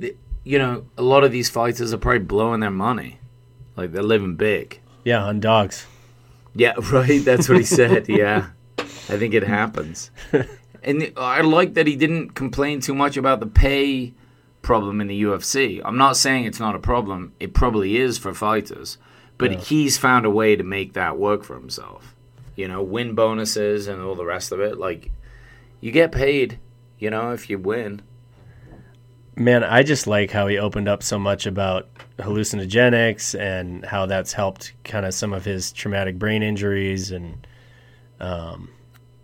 [0.00, 3.18] th- you know, a lot of these fighters are probably blowing their money.
[3.78, 4.80] Like, they're living big.
[5.04, 5.86] Yeah, on dogs.
[6.54, 7.24] Yeah, right.
[7.24, 8.08] That's what he said.
[8.08, 10.10] Yeah, I think it happens.
[10.80, 14.14] And I like that he didn't complain too much about the pay
[14.62, 15.82] problem in the UFC.
[15.84, 17.32] I'm not saying it's not a problem.
[17.40, 18.96] It probably is for fighters,
[19.38, 22.14] but he's found a way to make that work for himself.
[22.54, 24.78] You know, win bonuses and all the rest of it.
[24.78, 25.10] Like,
[25.80, 26.60] you get paid.
[26.98, 28.02] You know, if you win.
[29.38, 34.32] Man, I just like how he opened up so much about hallucinogenics and how that's
[34.32, 37.46] helped kind of some of his traumatic brain injuries and,
[38.18, 38.70] um,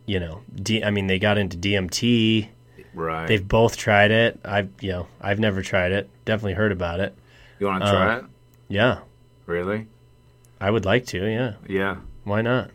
[0.06, 2.48] you know, D- I mean, they got into DMT.
[2.94, 3.26] Right.
[3.26, 4.38] They've both tried it.
[4.44, 6.08] I've, you know, I've never tried it.
[6.24, 7.16] Definitely heard about it.
[7.58, 8.24] you want to try uh, it?
[8.68, 8.98] Yeah,
[9.46, 9.88] Really?
[10.60, 11.26] I would like to.
[11.26, 11.54] Yeah.
[11.68, 11.96] Yeah.
[12.24, 12.70] Why not?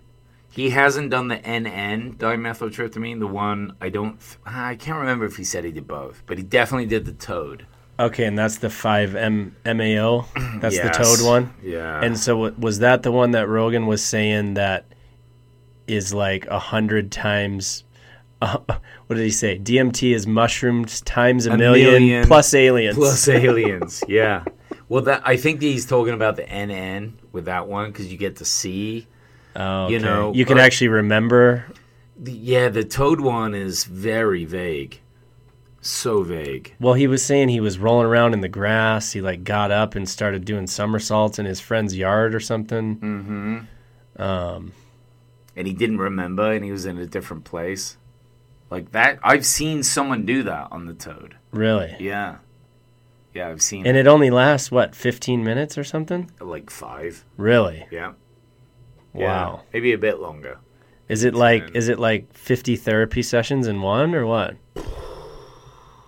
[0.52, 5.44] He hasn't done the NN dimethyltryptamine, the one I don't, I can't remember if he
[5.44, 7.68] said he did both, but he definitely did the toad.
[8.00, 10.26] Okay, and that's the five M MAO.
[10.62, 11.54] That's the toad one.
[11.62, 12.02] Yeah.
[12.02, 14.86] And so was that the one that Rogan was saying that
[15.86, 17.84] is like a hundred times?
[18.42, 18.60] Uh,
[19.08, 19.60] what did he say?
[19.60, 22.96] DMT is mushrooms times a, A million, million plus aliens.
[22.96, 24.46] Plus aliens, yeah.
[24.88, 28.38] Well, that I think he's talking about the NN with that one because you get
[28.38, 29.08] to see.
[29.56, 31.66] Oh, you know, you can actually remember.
[32.24, 35.00] Yeah, the toad one is very vague,
[35.82, 36.76] so vague.
[36.80, 39.12] Well, he was saying he was rolling around in the grass.
[39.14, 42.98] He like got up and started doing somersaults in his friend's yard or something.
[42.98, 44.22] Mm-hmm.
[44.22, 44.74] Um,
[45.56, 47.98] And he didn't remember, and he was in a different place.
[48.70, 51.38] Like that, I've seen someone do that on the toad.
[51.52, 51.96] really.
[52.00, 52.38] Yeah,
[53.34, 56.30] yeah, I've seen And it only lasts what, 15 minutes or something?
[56.42, 57.26] like five.
[57.38, 57.88] Really?
[57.92, 58.14] Yeah.
[59.14, 59.62] Wow.
[59.64, 60.58] Yeah, maybe a bit longer.
[61.08, 64.56] Is it like is it like 50 therapy sessions in one or what?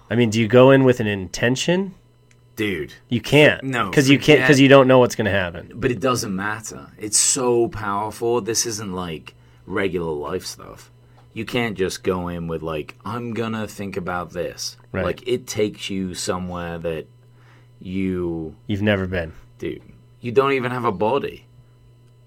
[0.09, 1.95] I mean, do you go in with an intention?
[2.57, 3.63] Dude, You can't.
[3.63, 5.71] No, Cuz you can't cuz you don't know what's going to happen.
[5.73, 6.91] but it doesn't matter.
[6.99, 8.41] It's so powerful.
[8.41, 9.33] This isn't like
[9.65, 10.91] regular life stuff.
[11.33, 14.77] You can't just go in with like I'm gonna think about this.
[14.91, 15.05] Right.
[15.05, 17.07] Like it takes you somewhere that
[17.79, 19.31] you, You've never been.
[19.57, 19.81] dude,
[20.19, 21.45] you don't even have a body.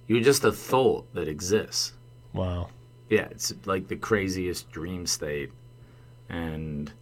[0.07, 1.95] You're just a thought that exists.
[2.33, 2.69] Wow.
[3.09, 5.51] Yeah, it's like the craziest dream state,
[6.29, 6.93] and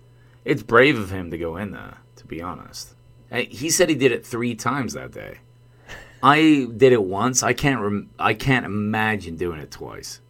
[0.45, 1.99] it's brave of him to go in there.
[2.17, 2.95] To be honest,
[3.31, 5.39] he said he did it three times that day.
[6.23, 7.43] I did it once.
[7.43, 7.81] I can't.
[7.81, 10.21] Rem- I can't imagine doing it twice.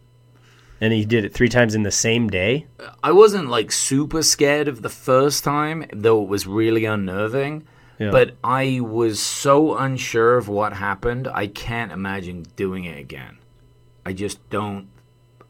[0.81, 2.67] And he did it 3 times in the same day?
[3.01, 7.65] I wasn't like super scared of the first time, though it was really unnerving.
[7.99, 8.11] Yeah.
[8.11, 11.27] But I was so unsure of what happened.
[11.27, 13.37] I can't imagine doing it again.
[14.05, 14.87] I just don't.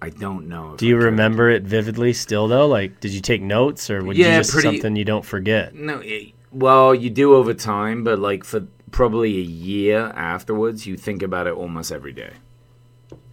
[0.02, 0.76] I don't know.
[0.76, 2.68] Do you remember it vividly still though?
[2.68, 5.74] Like did you take notes or would Yeah, you just pretty- something you don't forget?
[5.74, 10.98] No, it, well, you do over time, but like for probably a year afterwards, you
[10.98, 12.34] think about it almost every day.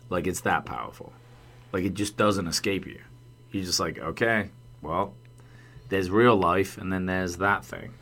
[0.08, 1.12] Like it's that powerful.
[1.72, 3.00] Like it just doesn't escape you.
[3.50, 5.14] You're just like, okay, well,
[5.88, 7.92] there's real life, and then there's that thing,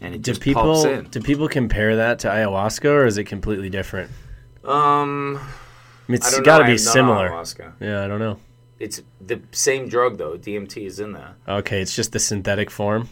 [0.00, 1.04] and it Do just people pops in.
[1.06, 4.10] do people compare that to ayahuasca or is it completely different?
[4.64, 7.30] Um, I mean, it's got to be similar.
[7.30, 7.72] Ayahuasca.
[7.80, 8.38] Yeah, I don't know.
[8.78, 10.36] It's the same drug though.
[10.38, 11.34] DMT is in there.
[11.48, 13.08] Okay, it's just the synthetic form.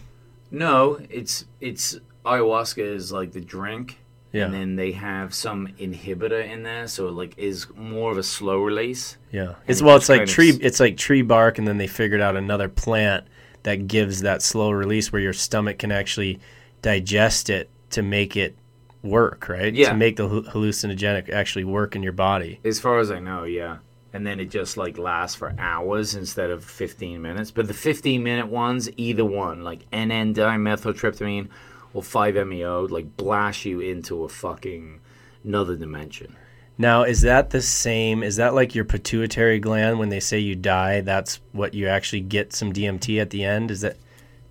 [0.51, 3.99] No, it's it's ayahuasca is like the drink,
[4.31, 4.45] Yeah.
[4.45, 8.23] and then they have some inhibitor in there, so it like is more of a
[8.23, 9.17] slow release.
[9.31, 10.49] Yeah, it's well, it's like tree.
[10.51, 13.25] s- It's like tree bark, and then they figured out another plant
[13.63, 16.39] that gives that slow release where your stomach can actually
[16.81, 18.57] digest it to make it
[19.03, 19.73] work, right?
[19.73, 19.89] Yeah.
[19.89, 22.59] To make the hallucinogenic actually work in your body.
[22.63, 23.77] As far as I know, yeah.
[24.13, 27.51] And then it just like lasts for hours instead of 15 minutes.
[27.51, 31.49] But the 15 minute ones, either one, like NN dimethyltryptamine
[31.93, 34.99] or 5-MeO, like blast you into a fucking
[35.43, 36.35] another dimension.
[36.77, 38.21] Now, is that the same?
[38.21, 41.01] Is that like your pituitary gland when they say you die?
[41.01, 43.71] That's what you actually get some DMT at the end.
[43.71, 43.97] Is that,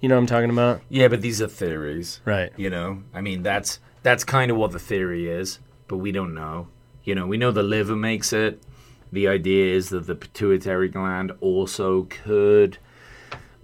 [0.00, 0.80] you know, what I'm talking about?
[0.88, 2.20] Yeah, but these are theories.
[2.24, 2.52] Right.
[2.56, 6.34] You know, I mean that's that's kind of what the theory is, but we don't
[6.34, 6.68] know.
[7.04, 8.62] You know, we know the liver makes it.
[9.12, 12.78] The idea is that the pituitary gland also could.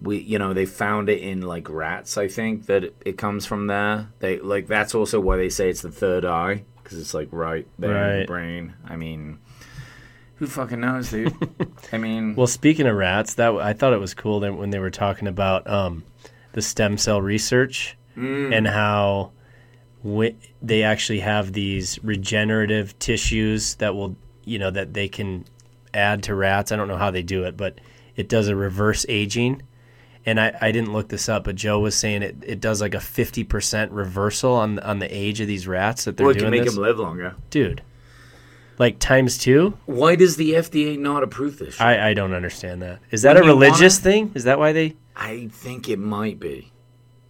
[0.00, 2.16] We, you know, they found it in like rats.
[2.18, 4.08] I think that it, it comes from there.
[4.18, 7.66] They like that's also why they say it's the third eye because it's like right
[7.78, 8.20] there in Right.
[8.20, 8.74] the brain.
[8.84, 9.38] I mean,
[10.36, 11.34] who fucking knows, dude?
[11.92, 14.78] I mean, Well, speaking of rats, that I thought it was cool that when they
[14.78, 16.04] were talking about um,
[16.52, 19.32] the stem cell research mm, and how
[20.60, 25.44] they actually have these regenerative tissues that will, you know, that they can
[25.94, 26.72] add to rats.
[26.72, 27.78] I don't know how they do it, but
[28.16, 29.62] it does a reverse aging.
[30.24, 32.94] And I, I didn't look this up, but Joe was saying it, it does like
[32.94, 36.38] a fifty percent reversal on on the age of these rats that they're well, it
[36.38, 36.74] can make this.
[36.74, 37.34] them live longer.
[37.50, 37.82] Dude,
[38.78, 39.76] like times two.
[39.86, 41.74] Why does the FDA not approve this?
[41.74, 41.80] Shit?
[41.82, 43.00] I, I don't understand that.
[43.10, 44.32] Is that When a you religious wanna- thing?
[44.34, 44.96] Is that why they?
[45.16, 46.72] I think it might be.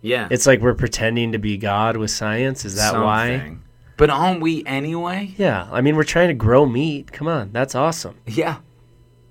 [0.01, 0.29] Yeah.
[0.31, 2.65] It's like we're pretending to be God with science.
[2.65, 3.37] Is that why?
[3.39, 3.63] something.
[3.97, 5.35] But aren't we anyway?
[5.37, 7.13] Yeah, I mean we're trying to grow meat.
[7.13, 8.17] Come on, that's awesome.
[8.27, 8.59] Yeah.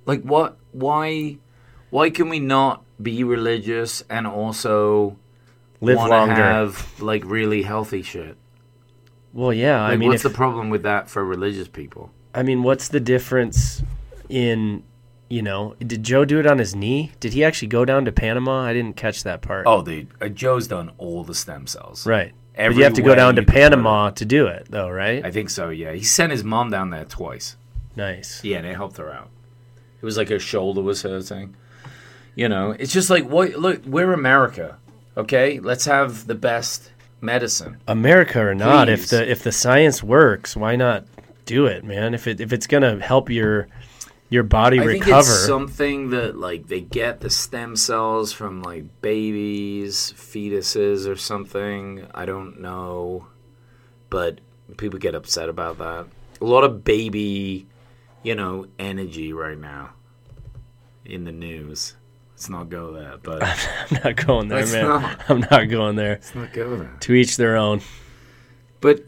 [0.05, 0.57] Like what?
[0.71, 1.37] Why?
[1.89, 5.17] Why can we not be religious and also
[5.81, 6.35] Live wanna longer.
[6.35, 8.37] have like really healthy shit?
[9.33, 9.81] Well, yeah.
[9.81, 12.11] Like, I mean, what's if, the problem with that for religious people?
[12.33, 13.83] I mean, what's the difference
[14.29, 14.83] in,
[15.29, 17.11] you know, did Joe do it on his knee?
[17.19, 18.63] Did he actually go down to Panama?
[18.63, 19.65] I didn't catch that part.
[19.67, 22.05] Oh, dude, uh, Joe's done all the stem cells.
[22.05, 22.33] right.
[22.55, 25.25] But you have to go down to you can Panama to do it, though, right?
[25.25, 25.69] I think so.
[25.69, 27.55] Yeah, he sent his mom down there twice.
[27.95, 28.43] nice.
[28.43, 29.29] Yeah, and it helped her out.
[30.01, 31.55] It was like her shoulder was hurting.
[32.35, 33.55] You know, it's just like what?
[33.55, 34.77] Look, we're America.
[35.17, 36.90] Okay, let's have the best
[37.21, 37.77] medicine.
[37.87, 41.05] America or not, if the if the science works, why not
[41.45, 42.13] do it, man?
[42.13, 43.67] If it if it's gonna help your
[44.29, 48.63] your body I think recover, it's something that like they get the stem cells from
[48.63, 52.07] like babies, fetuses, or something.
[52.13, 53.27] I don't know,
[54.09, 54.39] but
[54.77, 56.07] people get upset about that.
[56.39, 57.67] A lot of baby,
[58.23, 59.91] you know, energy right now
[61.05, 61.95] in the news.
[62.41, 63.43] Let's not go there, but
[63.91, 64.83] I'm not going there, man.
[64.83, 65.29] not.
[65.29, 66.13] I'm not going there.
[66.13, 66.97] let's not go there.
[67.01, 67.81] To each their own.
[68.79, 69.01] But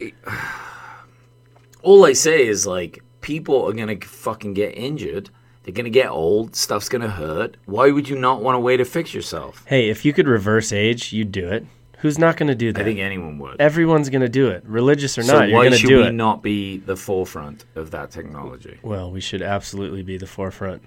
[1.82, 5.32] all I say is like people are gonna fucking get injured.
[5.64, 6.56] They're gonna get old.
[6.56, 7.58] Stuff's gonna hurt.
[7.66, 9.64] Why would you not want a way to fix yourself?
[9.66, 11.66] Hey, if you could reverse age, you'd do it.
[12.02, 12.82] Who's not going to do that?
[12.82, 13.62] I think anyone would.
[13.62, 15.48] Everyone's going to do it, religious or so not.
[15.48, 16.12] You're why should we it.
[16.12, 18.78] not be the forefront of that technology?
[18.84, 20.84] Well, we should absolutely be the forefront.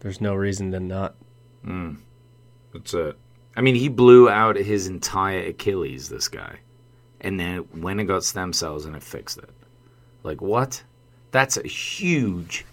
[0.00, 1.16] There's no reason to not.
[1.66, 1.98] Mm.
[2.72, 3.16] That's it.
[3.56, 6.08] I mean, he blew out his entire Achilles.
[6.08, 6.58] This guy,
[7.20, 9.50] and then went and got stem cells and it fixed it.
[10.22, 10.82] Like what?
[11.30, 12.64] That's a huge,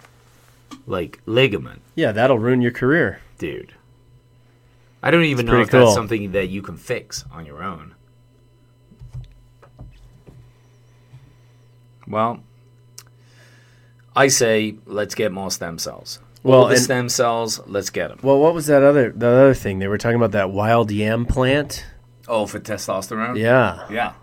[0.88, 1.82] like ligament.
[1.96, 3.20] Yeah, that'll ruin your career.
[3.38, 3.74] dude.
[5.04, 7.62] I don't even It's know pretty if that's something that you can fix on your
[7.62, 7.94] own.
[12.08, 12.40] Well,
[14.16, 16.20] I say let's get more stem cells.
[16.46, 18.20] Well, All the and- stem cells, let's get them.
[18.22, 21.26] Well, what was that other the other thing they were talking about that wild yam
[21.26, 21.84] plant?
[22.28, 23.36] Oh, for testosterone?
[23.38, 23.86] Yeah.
[23.90, 24.14] Yeah.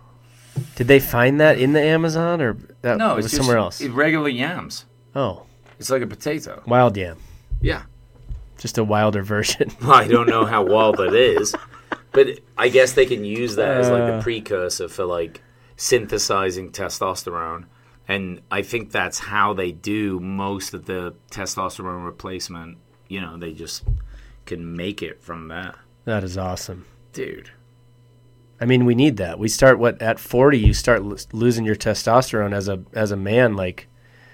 [0.75, 3.81] Did they find that in the Amazon or that No, was it's just somewhere else?
[3.81, 4.85] regular yams.
[5.15, 5.43] oh,
[5.79, 6.63] It's like a potato.
[6.65, 7.17] wild yam.
[7.61, 7.83] Yeah.
[8.57, 9.71] Just a wilder version.
[9.81, 11.53] I don't know how wild that is,
[12.13, 14.21] but I guess they can use that as like the Uh.
[14.21, 15.41] precursor for like
[15.75, 17.65] synthesizing testosterone.
[18.07, 22.77] And I think that's how they do most of the testosterone replacement.
[23.07, 23.83] You know, they just
[24.45, 25.77] can make it from that.
[26.05, 26.85] that is awesome.
[27.13, 27.51] Dude.
[28.59, 29.39] I mean, we need that.
[29.39, 33.17] We start what at 40 you start lo- losing your testosterone as a as a
[33.17, 33.87] man like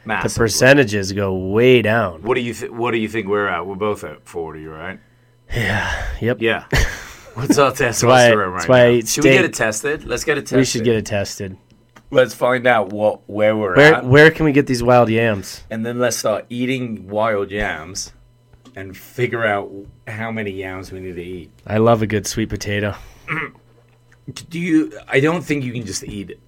[0.06, 2.22] the percentages go way down.
[2.24, 3.66] What do you th- what do you think we're at?
[3.66, 5.00] We're both at 40, right?
[5.54, 6.08] Yeah.
[6.22, 6.42] Yep.
[6.42, 6.66] Yeah.
[7.34, 9.00] What's our testosterone why- right that's why now?
[9.02, 10.04] Should we get it tested?
[10.06, 10.58] Let's get it tested.
[10.58, 11.58] We should get it tested.
[12.12, 14.06] Let's find out what where we're Where at.
[14.06, 15.64] where can we get these wild yams?
[15.70, 18.14] and then let's start eating wild yams
[18.76, 19.72] and figure out
[20.08, 21.52] how many yams we need to eat.
[21.68, 22.96] I love a good sweet potato.
[24.50, 24.98] Do you?
[25.08, 26.40] I don't think you can just eat it,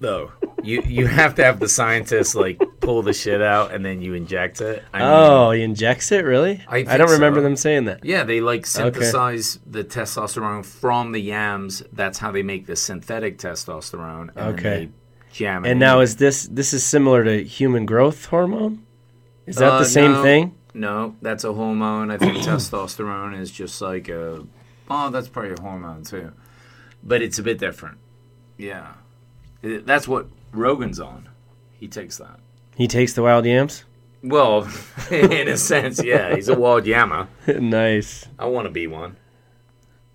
[0.00, 0.32] though.
[0.62, 4.14] You you have to have the scientists like pull the shit out and then you
[4.14, 4.82] inject it.
[4.92, 6.64] I mean, Oh, he injects it, really?
[6.66, 8.04] I think don't remember them saying that.
[8.04, 11.84] yeah, they like synthesize the testosterone from the yams.
[11.92, 14.30] That's how they make the synthetic testosterone.
[14.34, 14.88] And Okay.
[15.28, 15.70] Then they jam it.
[15.70, 18.84] And now is this this is similar to human growth hormone?
[19.46, 20.22] Is that Uh, the same no.
[20.22, 20.54] thing?
[20.74, 22.10] No, that's a hormone.
[22.10, 24.44] I think testosterone is just like a.
[24.90, 26.32] Oh, that's probably a hormone too,
[27.02, 27.98] but it's a bit different.
[28.56, 28.94] Yeah,
[29.62, 31.28] It- that's what Rogan's on.
[31.78, 32.40] He takes that.
[32.76, 33.84] He takes the wild yams.
[34.22, 34.68] Well,
[35.10, 37.28] in a sense, yeah, he's a wild yammer.
[37.46, 38.26] nice.
[38.38, 39.16] I want to be one.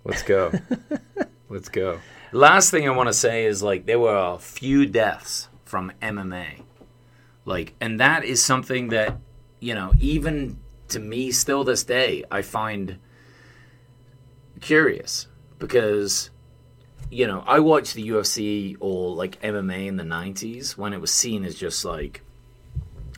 [0.04, 0.52] Let's go.
[1.48, 2.00] Let's go.
[2.34, 6.62] Last thing I want to say is like there were a few deaths from MMA.
[7.44, 9.18] Like and that is something that,
[9.60, 12.98] you know, even to me still this day I find
[14.60, 15.28] curious
[15.60, 16.30] because
[17.08, 21.12] you know, I watched the UFC or like MMA in the 90s when it was
[21.12, 22.22] seen as just like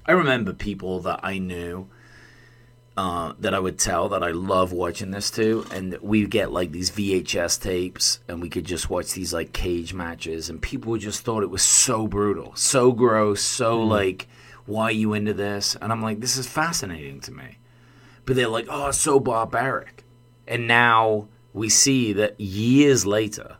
[0.05, 1.88] I remember people that I knew
[2.96, 6.72] uh, that I would tell that I love watching this to, and we get like
[6.72, 11.22] these VHS tapes, and we could just watch these like cage matches, and people just
[11.22, 14.28] thought it was so brutal, so gross, so like,
[14.64, 15.76] why are you into this?
[15.80, 17.59] And I'm like, this is fascinating to me,
[18.24, 20.04] but they're like, oh, it's so barbaric,
[20.48, 23.56] and now we see that years later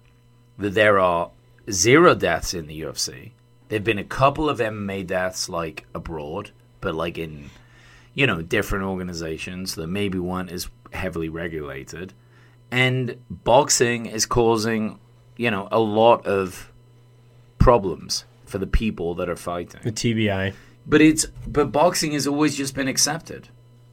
[0.59, 1.31] that there are
[1.71, 3.33] zero deaths in the UFC.
[3.69, 7.51] There've been a couple of MMA deaths like abroad, but like in
[8.17, 12.15] you know, different organizations that maybe weren't as heavily regulated.
[12.71, 14.99] And boxing is causing,
[15.37, 16.73] you know, a lot of
[17.59, 19.83] problems for the people that are fighting.
[19.85, 19.93] The.
[19.93, 20.55] TBI.
[20.87, 23.49] But it's but boxing has always just been accepted,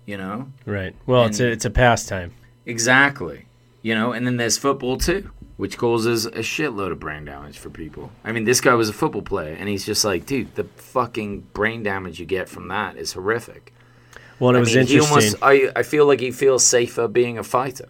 [0.05, 0.51] you know?
[0.65, 0.95] Right.
[1.05, 2.33] Well, it's a it's a pastime.
[2.65, 3.47] Exactly.
[3.81, 7.69] You know, and then there's football too, which causes a shitload of brain damage for
[7.69, 8.11] people.
[8.23, 11.41] I mean, this guy was a football player and he's just like, dude, the fucking
[11.53, 13.73] brain damage you get from that is horrific.
[14.43, 15.17] Well, it I was mean, he interesting.
[15.17, 17.89] almost, I, I feel like he feels safer being a fighter.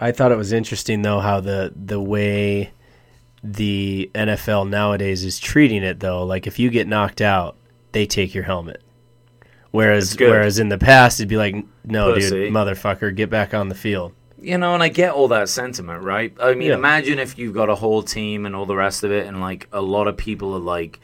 [0.00, 2.72] I thought it was interesting though how the the way
[3.42, 6.24] the NFL nowadays is treating it though.
[6.24, 7.56] Like if you get knocked out,
[7.92, 8.82] they take your helmet.
[9.70, 12.30] Whereas whereas in the past it'd be like, no, Pussy.
[12.30, 14.12] dude, motherfucker, get back on the field.
[14.40, 16.34] You know, and I get all that sentiment, right?
[16.40, 16.74] I mean, Yeah.
[16.74, 19.68] imagine if you've got a whole team and all the rest of it, and like
[19.72, 21.00] a lot of people are like,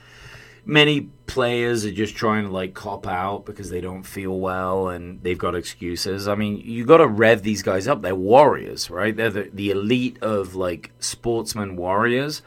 [0.66, 5.22] many players are just trying to like cop out because they don't feel well and
[5.22, 6.28] they've got excuses.
[6.28, 8.03] I mean, you got to rev these guys up.
[8.03, 9.16] They're warriors, right?
[9.16, 12.43] They're the, the elite of like sportsman warriors.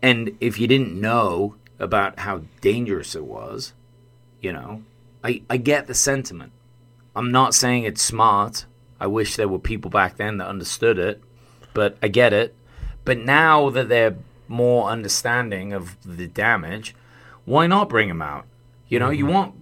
[0.00, 3.72] And if you didn't know about how dangerous it was,
[4.40, 4.82] you know,
[5.24, 6.52] I, I get the sentiment.
[7.14, 8.66] I'm not saying it's smart.
[9.00, 11.22] I wish there were people back then that understood it,
[11.74, 12.54] but I get it.
[13.04, 14.16] But now that they're
[14.48, 16.94] more understanding of the damage,
[17.44, 18.46] why not bring them out?
[18.88, 19.34] You know, you mm-hmm.
[19.34, 19.54] want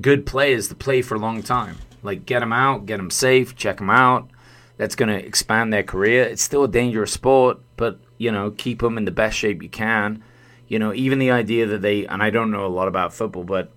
[0.00, 1.76] good players to play for a long time.
[2.02, 4.30] Like, get them out, get them safe, check them out.
[4.76, 6.22] That's going to expand their career.
[6.24, 9.68] It's still a dangerous sport, but, you know, keep them in the best shape you
[9.68, 10.22] can.
[10.68, 13.44] You know, even the idea that they, and I don't know a lot about football,
[13.44, 13.72] but,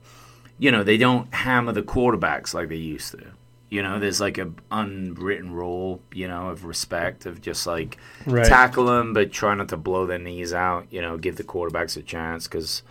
[0.57, 3.25] you know, they don't hammer the quarterbacks like they used to.
[3.69, 8.45] You know, there's like a unwritten rule, you know, of respect of just like Right.
[8.45, 10.85] tackle them, but try not to blow their knees out.
[10.91, 12.83] You know, give the quarterbacks a chance because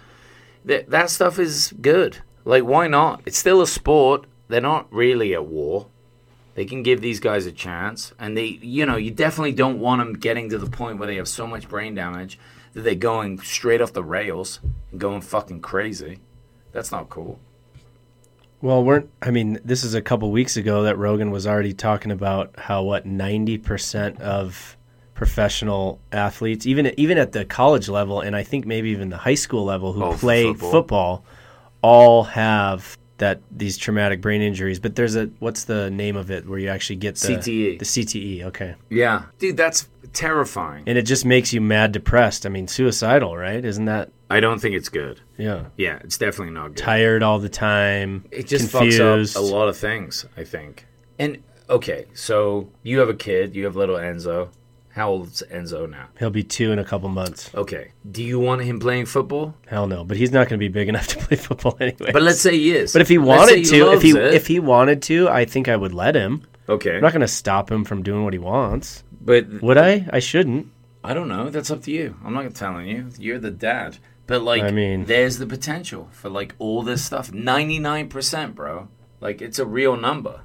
[0.64, 2.18] that that stuff is good.
[2.44, 3.22] Like, why not?
[3.26, 4.26] It's still a sport.
[4.48, 5.86] They're not really at war.
[6.54, 10.00] They can give these guys a chance, and they, you know, you definitely don't want
[10.00, 12.38] them getting to the point where they have so much brain damage
[12.74, 14.60] that they're going straight off the rails
[14.90, 16.18] and going fucking crazy.
[16.72, 17.38] That's not cool.
[18.60, 22.12] Well, weren't I mean, this is a couple weeks ago that Rogan was already talking
[22.12, 24.76] about how what 90% of
[25.14, 29.34] professional athletes, even even at the college level and I think maybe even the high
[29.34, 30.70] school level who Oh, play football.
[30.70, 31.24] football.
[31.82, 36.48] all have that these traumatic brain injuries, but there's a what's the name of it
[36.48, 37.78] where you actually get the CTE.
[37.78, 38.74] The CTE, okay.
[38.90, 40.84] Yeah, dude, that's terrifying.
[40.86, 42.46] And it just makes you mad depressed.
[42.46, 43.64] I mean, suicidal, right?
[43.64, 45.20] Isn't that I don't think it's good.
[45.36, 45.66] yeah.
[45.76, 46.78] Yeah, it's definitely not good.
[46.78, 48.24] Tired all the time.
[48.30, 49.36] it just confused.
[49.36, 50.86] fucks up a lot of things, I think.
[51.18, 54.48] And okay, so you have a kid, you have little Enzo.
[54.95, 56.09] How old's Enzo now?
[56.18, 57.51] He'll be two in a couple months.
[57.55, 57.93] Okay.
[58.11, 59.55] Do you want him playing football?
[59.66, 62.12] Hell no, but he's not going to be big enough to play football anyway.
[62.12, 62.93] But let's say he is.
[62.93, 64.34] But if he wanted say to, if he it.
[64.34, 66.43] if he wanted to, I think I would let him.
[66.68, 69.03] okay, I'm not going to stop him from doing what he wants.
[69.20, 70.07] but Would I?
[70.12, 70.68] I shouldn't.
[71.03, 71.49] I don't know.
[71.49, 72.16] That's up to you.
[72.24, 73.09] I'm not telling you.
[73.18, 73.97] You're the dad.
[74.26, 77.32] But like, I mean- there's the potential for like all this stuff.
[77.32, 78.88] Ninety nine percent, bro.
[79.20, 80.43] Like it's a real number.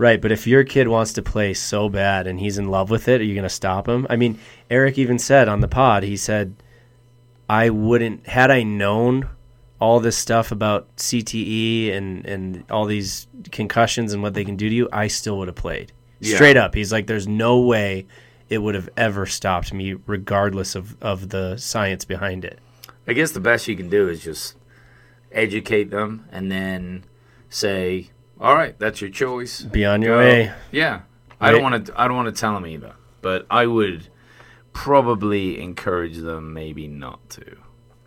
[0.00, 3.06] Right, but if your kid wants to play so bad and he's in love with
[3.06, 4.06] it, are you going to stop him?
[4.08, 4.38] I mean,
[4.70, 6.54] Eryk even said on the pod, he said,
[7.50, 9.28] I wouldn't, had I known
[9.78, 14.70] all this stuff about CTE and, and all these concussions and what they can do
[14.70, 15.92] to you, I still would have played.
[16.18, 16.36] Yeah.
[16.36, 16.74] Straight up.
[16.74, 18.06] He's like, there's no way
[18.48, 22.58] it would have ever stopped me, regardless of, of the science behind it.
[23.06, 24.56] I guess the best you can do is just
[25.30, 27.04] educate them and then
[27.50, 28.08] say,
[28.40, 29.60] "All right, that's your choice.
[29.62, 30.52] Be on your Go." way.
[30.72, 31.00] Yeah,
[31.40, 31.70] I don't Right.
[31.72, 32.00] want to.
[32.00, 34.08] I don't want to tell them either, but I would
[34.72, 37.56] probably encourage them maybe not to.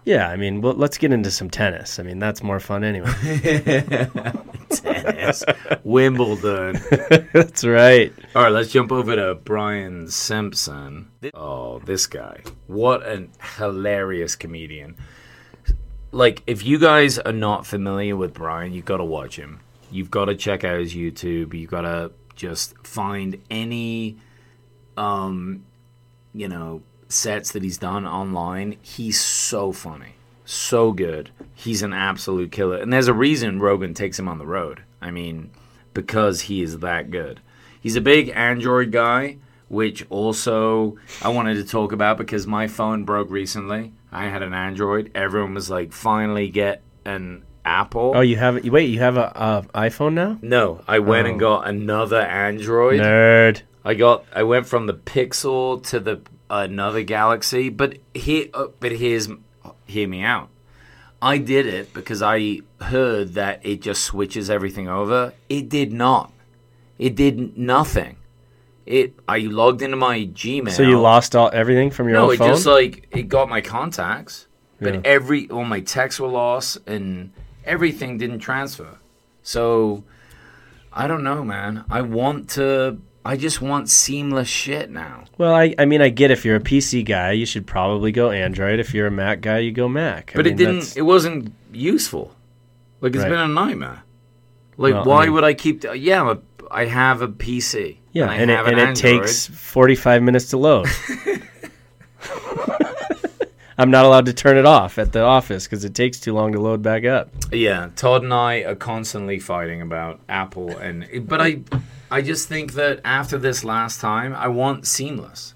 [0.05, 1.97] Yeah, I mean, well, let's get into some tennis.
[1.97, 3.09] I mean, that's more fun anyway.
[4.69, 5.43] Tennis,
[5.85, 6.81] Wimbledon.
[7.31, 8.11] that's right.
[8.35, 11.09] All right, let's jump over to Brian Simpson.
[11.33, 12.41] Oh, this guy.
[12.67, 14.97] What an hilarious comedian.
[16.11, 19.61] Like, if you guys are not familiar with Brian, you've got to watch him.
[19.93, 21.53] You've got to check out his YouTube.
[21.53, 24.17] You've got to just find any,
[24.97, 25.65] um,
[26.33, 28.77] you know, sets that he's done online.
[28.81, 30.15] He's so funny.
[30.45, 31.29] So good.
[31.53, 32.77] He's an absolute killer.
[32.77, 34.83] And there's a reason Rogan takes him on the road.
[35.01, 35.51] I mean,
[35.93, 37.39] because he is that good.
[37.79, 39.37] He's a big Android guy,
[39.67, 43.93] which also I wanted to talk about because my phone broke recently.
[44.11, 45.11] I had an Android.
[45.13, 48.13] Everyone was like, finally get an Apple.
[48.15, 50.37] Oh, you have wait, you have a, iPhone now?
[50.41, 51.39] no, I went and Oh.
[51.39, 52.99] got another Android.
[52.99, 53.61] Nerd.
[53.85, 58.91] I got I went from the Pixel to the another Galaxy, but here uh, but
[58.93, 59.29] here's
[59.85, 60.49] hear me out.
[61.21, 65.33] I did it because I heard that it just switches everything over.
[65.47, 66.31] It did not.
[66.99, 68.17] It did nothing.
[68.85, 70.71] It I logged into my Gmail.
[70.71, 72.49] So you lost all everything from your No, it phone?
[72.49, 74.47] just like it got my contacts,
[74.81, 75.01] but Yeah.
[75.05, 77.31] every all my texts were lost and
[77.65, 78.99] everything didn't transfer.
[79.41, 80.03] So
[80.91, 81.85] I don't know, man.
[81.89, 82.99] I want to.
[83.25, 85.23] I just want seamless shit now.
[85.37, 88.31] well, I, I mean, I get if you're a PC guy, you should probably go
[88.31, 88.79] Android.
[88.81, 90.31] If you're a Mac guy, you go Mac.
[90.33, 90.73] I But mean, it didn't.
[90.75, 92.35] that's- It wasn't useful.
[92.99, 93.29] Like it's Right.
[93.29, 94.03] been a nightmare.
[94.75, 95.83] Like, Well, I why mean- would I keep?
[95.95, 96.39] Yeah, I'm a,
[96.69, 97.99] I have a PC.
[98.11, 100.87] Yeah, I and, it, have and it takes 45 minutes to load.
[103.77, 106.51] I'm not allowed to turn it off at the office because it takes too long
[106.53, 107.29] to load back up.
[107.51, 111.61] Yeah, Todd and I are constantly fighting about Apple, and but I,
[112.11, 115.55] I just think that after this last time, I want seamless.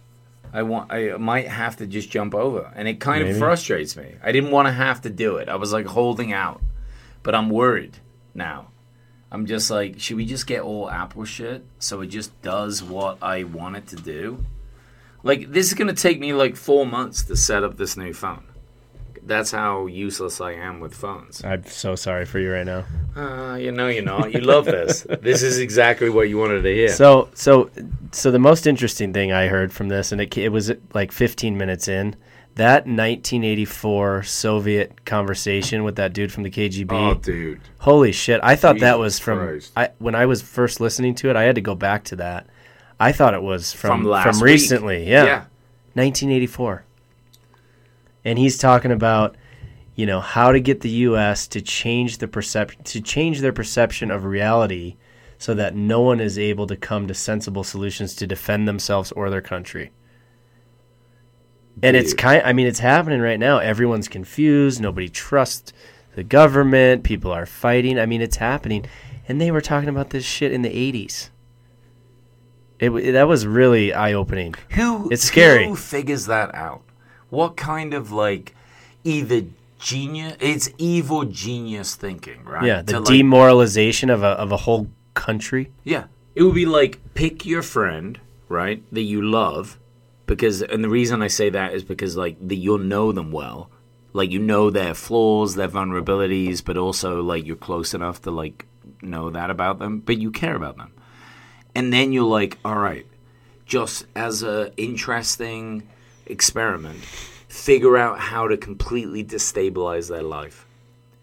[0.53, 0.91] I want.
[0.91, 3.33] I might have to just jump over, and it kind Maybe.
[3.33, 4.15] of frustrates me.
[4.23, 5.49] I didn't want to have to do it.
[5.49, 6.61] I was like holding out,
[7.21, 7.97] but I'm worried
[8.33, 8.69] now.
[9.29, 13.17] I'm just like, should we just get all Apple shit so it just does what
[13.21, 14.45] I want it to do?
[15.27, 18.45] Like this is gonna take me like four months to set up this new phone.
[19.23, 21.43] That's how useless I am with phones.
[21.43, 22.85] I'm so sorry for you right now.
[23.13, 24.31] Uh, you know you're not.
[24.31, 25.05] You love this.
[25.21, 26.87] this is exactly what you wanted to hear.
[26.87, 27.69] So, so,
[28.13, 31.57] so the most interesting thing I heard from this, and it, it was like 15
[31.57, 32.15] minutes in,
[32.55, 36.91] that 1984 Soviet conversation with that dude from the KGB.
[36.93, 37.59] oh, dude.
[37.79, 38.39] Holy shit!
[38.43, 39.73] I thought that was from Christ.
[39.75, 41.35] I when I was first listening to it.
[41.35, 42.47] I had to go back to that.
[42.99, 45.09] I thought it was from From from recently.
[45.09, 45.25] Yeah.
[45.25, 45.45] Yeah.
[45.93, 46.83] 1984.
[48.25, 49.35] And he's talking about
[49.95, 51.47] you know how to get the U.S.
[51.47, 54.95] to change the perception to change their perception of reality,
[55.39, 59.29] so that no one is able to come to sensible solutions to defend themselves or
[59.29, 59.91] their country.
[61.81, 62.41] And it's kind.
[62.43, 63.59] I mean, it's happening right now.
[63.59, 64.81] Everyone's confused.
[64.81, 65.73] Nobody trusts
[66.15, 67.03] the government.
[67.03, 67.99] People are fighting.
[67.99, 68.85] I mean, it's happening.
[69.27, 71.29] And they were talking about this shit in the 80s.
[72.79, 74.55] It, w- that was really eye opening.
[74.71, 75.09] Who?
[75.09, 75.67] It's scary.
[75.67, 76.83] Who figures that out?
[77.29, 78.55] What kind of like
[79.03, 79.43] either
[79.79, 80.35] genius?
[80.39, 82.63] It's evil genius thinking, right?
[82.63, 85.71] Yeah, the To, like, demoralization of a of a whole country.
[85.83, 86.05] Yeah.
[86.35, 89.79] It would be like pick your friend, right, that you love,
[90.27, 93.71] because and the reason I say that is because like the, you'll know them well.
[94.13, 98.67] Like you know their flaws, their vulnerabilities, but also like you're close enough to like
[99.01, 100.91] know that about them, but you care about them.
[101.77, 103.05] And then you're like, all right,
[103.67, 105.87] just as a interesting
[106.25, 106.97] experiment,
[107.47, 110.65] figure out how to completely destabilize their life.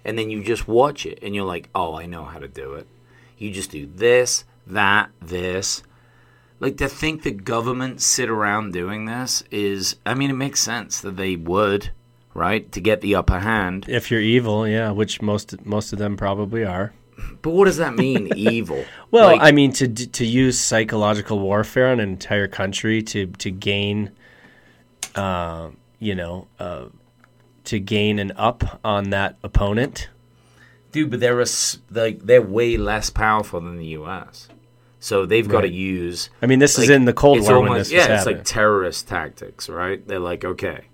[0.04, 2.74] And then you just watch it and you're like, oh, I know how to do
[2.74, 2.86] it.
[3.36, 5.82] You just do this, that, this.
[6.60, 11.00] Like to think the government sit around doing this is, I mean, it makes sense
[11.00, 11.90] that they would,
[12.32, 13.86] right, to get the upper hand.
[13.88, 16.92] If you're evil, yeah, which most most of them probably are.
[17.42, 18.84] But what does that mean, evil?
[19.10, 23.50] Well, Like, I mean, to to use psychological warfare on an entire country to to
[23.50, 24.10] gain,
[25.14, 26.86] uh, you know, uh,
[27.64, 30.08] to gain an up on that opponent.
[30.92, 31.46] dude, but they're a
[31.90, 34.48] like they're way less powerful than the U.S.
[35.00, 36.30] So they've got to use.
[36.40, 38.36] I mean, this is in the Cold War when almost- yeah, it's happening.
[38.36, 40.06] like terrorist tactics, right?
[40.08, 40.86] They're like, okay,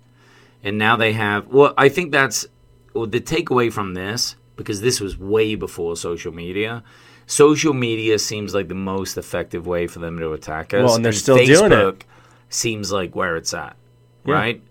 [0.63, 1.47] and now they have.
[1.47, 2.45] Well, I think that's
[2.93, 6.83] well, the takeaway from this because this was way before social media.
[7.27, 10.83] Social media seems like the most effective way for them to attack us.
[10.83, 11.75] Well, and they're still doing it.
[11.75, 12.01] Facebook
[12.49, 13.77] Seems like where it's at,
[14.25, 14.33] Yeah.
[14.33, 14.61] right?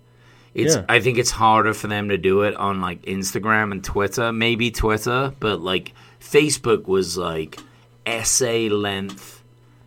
[0.52, 0.74] It's.
[0.74, 0.84] Yeah.
[0.88, 4.70] I think it's harder for them to do it on like Instagram and Twitter, maybe
[4.70, 7.58] Twitter, but like Facebook was like
[8.04, 9.42] essay length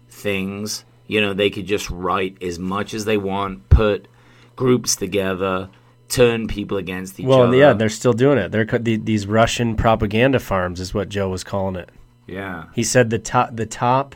[0.10, 0.86] things.
[1.06, 4.08] You know, they could just write as much as they want, put
[4.56, 5.70] groups together,
[6.10, 7.50] turn people against each well, other.
[7.50, 8.52] Well, yeah, they're still doing it.
[8.52, 11.90] They're the, these Russian propaganda farms is what Joe was calling it.
[12.28, 12.66] yeah.
[12.74, 14.16] He said the top the top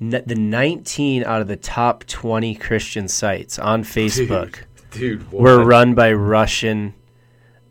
[0.00, 6.12] the 19 out of the top 20 Christian sites on Facebook Dude, were run by
[6.12, 6.94] Russian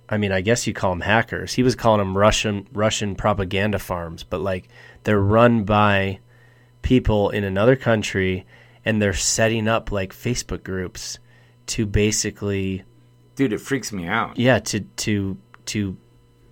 [0.09, 1.53] I mean, I guess you call them hackers.
[1.53, 4.69] He was calling them Russian Russian propaganda farms, but like
[5.03, 6.19] they're run by
[6.81, 8.45] people in another country
[8.85, 11.19] and they're setting up like Facebook groups
[11.65, 12.83] to basically
[13.35, 14.37] Dude, it freaks me out.
[14.37, 15.97] yeah, to to to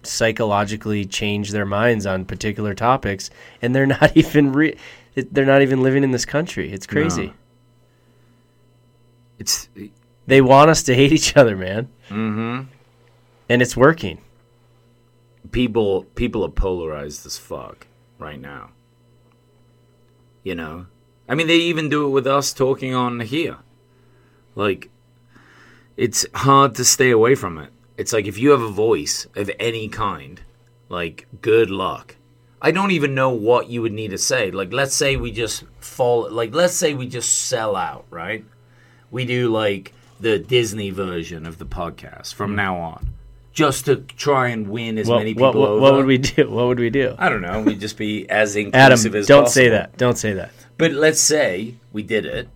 [0.03, 3.29] psychologically change their minds on particular topics
[3.61, 4.75] and they're not even re-
[5.15, 6.71] they're not even living in this country.
[6.71, 7.27] It's crazy.
[7.27, 7.33] No.
[9.39, 9.69] It's
[10.27, 11.89] They want us to hate each other, man.
[12.09, 12.61] mm-hmm.
[13.49, 14.19] And it's working.
[15.51, 18.69] people people are polarized as fuck right now.
[20.43, 20.85] You know?
[21.27, 23.57] I mean they even do it with us talking on here.
[24.55, 24.89] Like
[25.97, 27.71] it's hard to stay away from it.
[27.97, 30.41] It's like if you have a voice of any kind,
[30.89, 32.15] like good luck.
[32.61, 34.51] I don't even know what you would need to say.
[34.51, 38.45] Like let's say we just fall like let's say we just sell out, right?
[39.09, 42.57] We do like the Disney version of the podcast from hmm.
[42.57, 43.13] now on.
[43.53, 45.81] Just to try and win as What, many people what, what, over.
[45.81, 46.49] what would we do?
[46.49, 47.15] What would we do?
[47.17, 47.61] I don't know.
[47.61, 49.51] We'd just be as Adam, inclusive as don't possible.
[49.51, 49.97] say that.
[49.97, 50.51] Don't say that.
[50.77, 52.47] But let's say we did it,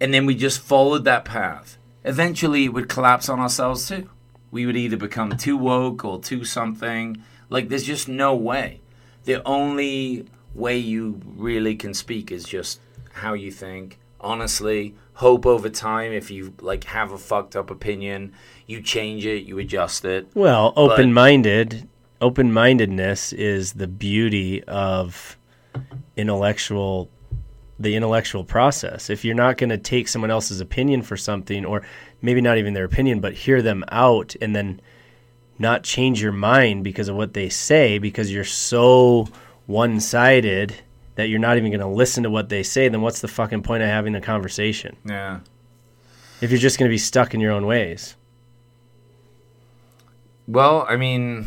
[0.00, 1.76] and then we just followed that path.
[2.04, 4.10] Eventually, it would collapse on ourselves too.
[4.50, 7.22] We would either become too woke or too something.
[7.48, 8.80] Like, there's just no way.
[9.24, 12.80] the only way you really can speak is just
[13.14, 13.98] how you think.
[14.20, 18.32] Honestly, hope over time if you like have a fucked up opinion,
[18.66, 20.28] you change it, you adjust it.
[20.34, 21.88] Well, open minded,
[22.20, 25.36] open mindedness is the beauty of
[26.16, 27.08] intellectual,
[27.78, 29.10] the intellectual process.
[29.10, 31.82] If you're not going to take someone else's opinion for something, or
[32.22, 34.80] maybe not even their opinion, but hear them out and then
[35.58, 39.28] not change your mind because of what they say, because you're so
[39.66, 40.74] one sided
[41.16, 43.62] that you're not even going to listen to what they say, then what's the fucking
[43.62, 44.96] point of having the conversation?
[45.04, 45.40] Yeah.
[46.40, 48.16] If you're just going to be stuck in your own ways.
[50.46, 51.46] Well, I mean,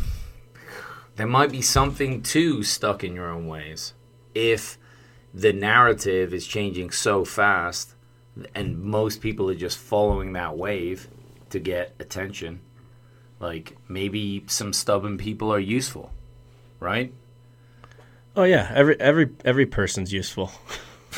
[1.16, 3.92] there might be something too stuck in your own ways.
[4.34, 4.78] If
[5.38, 7.94] the narrative is changing so fast
[8.56, 11.08] and most people are just following that wave
[11.50, 12.60] to get attention,
[13.38, 16.12] like maybe some stubborn people are useful,
[16.80, 17.12] right?
[18.36, 20.50] Oh yeah, every every every person's useful.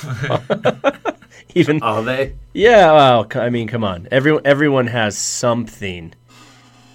[1.55, 2.37] Even Are they?
[2.53, 4.07] yeah, well, I mean, come on.
[4.11, 6.15] Everyone everyone has something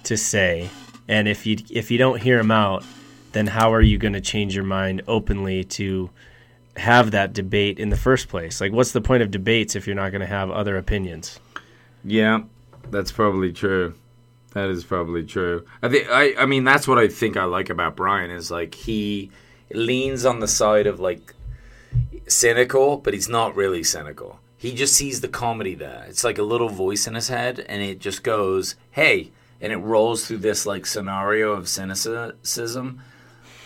[0.04, 0.70] to say,
[1.08, 2.84] and if you if you don't hear them out,
[3.32, 6.10] then how are you going to change your mind openly to
[6.76, 8.60] have that debate in the first place?
[8.60, 11.40] Like, what's the point of debates if you're not going to have other opinions?
[12.04, 12.42] Yeah,
[12.90, 13.94] that's probably true.
[14.52, 15.66] That is probably true.
[15.82, 18.74] I think I I mean that's what I think I like about Brian is like
[18.74, 19.30] he
[19.70, 21.34] leans on the side of like
[22.26, 24.40] cynical, but he's not really cynical.
[24.56, 26.06] He just sees the comedy there.
[26.08, 29.76] It's like a little voice in his head and it just goes, "Hey," and it
[29.76, 33.02] rolls through this like scenario of cynicism.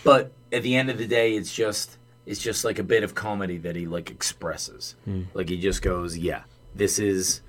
[0.03, 3.15] But at the end of the day, it's just it's just like a bit of
[3.15, 4.95] comedy that he like expresses.
[5.33, 6.43] Like he just goes, "Yeah,
[6.75, 7.41] this is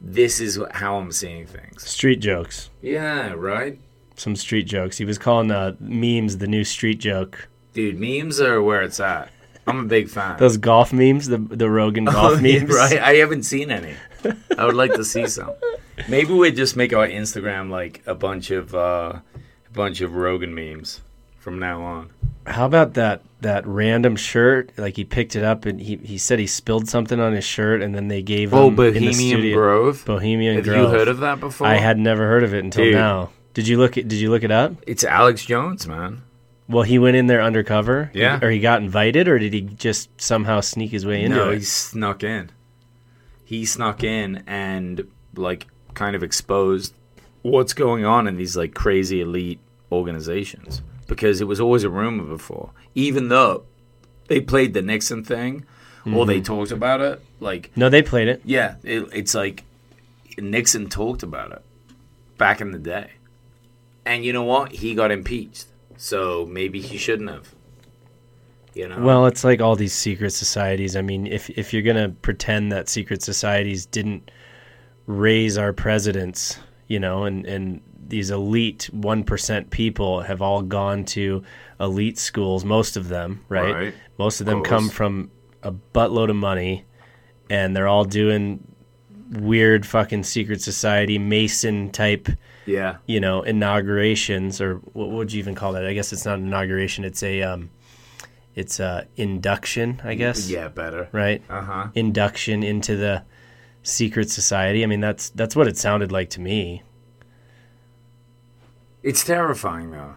[0.00, 3.78] this is how I'm seeing things." Street jokes, Yeah, right.
[4.16, 4.98] some street jokes.
[4.98, 7.48] He was calling uh, memes the new street joke.
[7.72, 9.30] Dude, memes are where it's at.
[9.66, 10.38] I'm a big fan.
[10.38, 12.98] Those golf memes, the the Rogan golf memes, Oh, right?
[13.00, 13.94] I haven't seen any.
[14.58, 15.50] I would like to see some.
[16.08, 19.20] Maybe we just make our Instagram like a bunch of uh,
[19.68, 21.00] a bunch of Rogan memes
[21.44, 22.10] from now on.
[22.46, 24.72] How about that that random shirt?
[24.78, 27.82] Like he picked it up and he, he said he spilled something on his shirt
[27.82, 29.52] and then they gave him Oh, the Bohemian.
[29.52, 30.04] Grove.
[30.06, 30.76] Bohemian Have Grove.
[30.76, 31.66] Have you heard of that before?
[31.66, 32.94] I had never heard of it until Dude.
[32.94, 33.30] now.
[33.52, 34.08] Did you look it?
[34.08, 34.72] Did you look it up?
[34.86, 36.22] It's Alex Jones, man.
[36.66, 38.10] Well, he went in there undercover.
[38.14, 38.40] Yeah.
[38.42, 41.58] Or he got invited, or did he just somehow sneak his way into no, it?
[41.58, 42.50] he snuck in.
[43.44, 46.94] He snuck in and like kind of exposed
[47.42, 49.60] what's going on in these like crazy elite
[49.92, 52.70] organizations because it was always a rumor before.
[52.94, 53.64] Even though
[54.28, 55.64] they played the Nixon thing
[56.06, 56.44] or they mm-hmm.
[56.44, 58.42] talked about it, like No, they played it.
[58.44, 59.64] yeah, it, it's like
[60.38, 61.62] Nixon talked about it
[62.36, 63.12] back in the day.
[64.04, 64.72] And you know what?
[64.72, 65.66] He got impeached.
[65.96, 67.54] So maybe he shouldn't have.
[68.74, 69.00] You know?
[69.00, 70.96] Well, it's like all these secret societies.
[70.96, 74.30] I mean, if if you're gonna pretend that secret societies didn't
[75.06, 81.04] raise our presidents, you know, and and these elite one percent people have all gone
[81.06, 81.42] to
[81.80, 83.74] elite schools, most of them, right?
[83.74, 83.94] Right.
[84.18, 85.30] Most of them Of come from
[85.62, 86.84] a buttload of money,
[87.50, 88.66] and they're all doing
[89.30, 92.28] weird fucking secret society Mason type
[92.66, 92.98] yeah.
[93.06, 95.86] you know inaugurations or what would you even call that?
[95.86, 97.04] I guess it's not an inauguration.
[97.04, 97.70] It's a um,
[98.54, 100.00] it's a induction.
[100.04, 100.48] I guess.
[100.48, 101.08] Yeah, better.
[101.12, 101.42] Right.
[101.48, 101.88] Uh huh.
[101.94, 103.24] Induction into the
[103.82, 104.82] secret society.
[104.82, 106.82] I mean, that's that's what it sounded like to me.
[109.04, 110.14] It's terrifying though.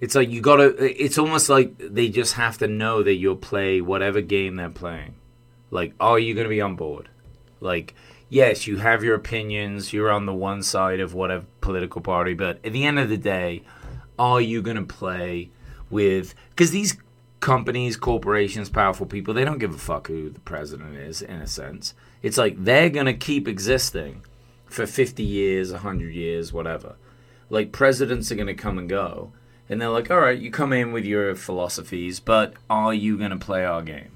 [0.00, 0.74] It's like you gotta.
[0.84, 5.14] It's almost like they just have to know that you'll play whatever game they're playing.
[5.70, 7.08] Like, are you gonna be on board?
[7.60, 7.94] Like,
[8.28, 9.92] yes, you have your opinions.
[9.92, 13.16] You're on the one side of whatever political party, but at the end of the
[13.16, 13.62] day,
[14.18, 15.50] are you gonna play
[15.88, 16.34] with?
[16.50, 16.96] Because these
[17.38, 21.22] companies, corporations, powerful people, they don't give a fuck who the president is.
[21.22, 24.24] In a sense, it's like they're gonna keep existing
[24.64, 26.96] for 50 years, 100 years, whatever
[27.48, 29.32] like presidents are going to come and go
[29.68, 33.30] and they're like all right you come in with your philosophies but are you going
[33.30, 34.12] to play our game?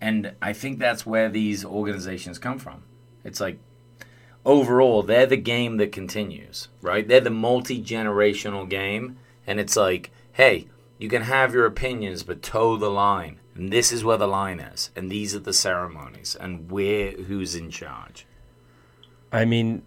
[0.00, 2.84] And i think that's where these organizations come from.
[3.24, 3.58] It's like
[4.44, 7.06] overall they're the game that continues right?
[7.06, 10.68] They're the multi-generational game and it's like hey
[10.98, 13.40] you can have your opinions but toe the line.
[13.56, 17.54] And this is where the line is and these are the ceremonies and we're who's
[17.54, 18.26] in charge.
[19.32, 19.82] I mean,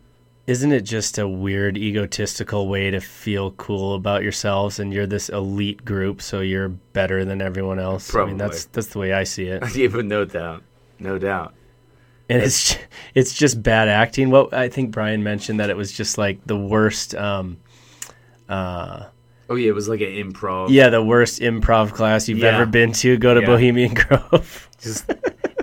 [0.47, 5.29] isn't it just a weird egotistical way to feel cool about yourselves and you're this
[5.29, 8.15] elite group, so you're better than everyone else?
[8.15, 9.63] I mean, that's that's the way I see it.
[9.75, 10.63] yeah but no doubt
[10.99, 11.53] no doubt
[12.29, 12.75] and it's
[13.13, 14.29] it's just bad acting.
[14.31, 17.57] What I think Brian mentioned that it was just like the worst um,
[18.49, 19.05] uh,
[19.49, 20.67] Oh yeah, it was like an improv.
[20.69, 22.55] Yeah, the worst improv class you've Yeah.
[22.55, 23.15] ever been to.
[23.17, 23.45] Go to Yeah.
[23.45, 24.69] Bohemian Grove.
[24.79, 25.09] just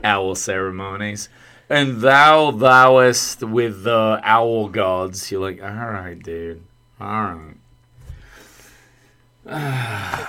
[0.02, 1.28] owl ceremonies.
[1.74, 5.32] And thou thouest with the owl gods.
[5.32, 6.62] You're like, all right, dude.
[7.00, 7.56] All right.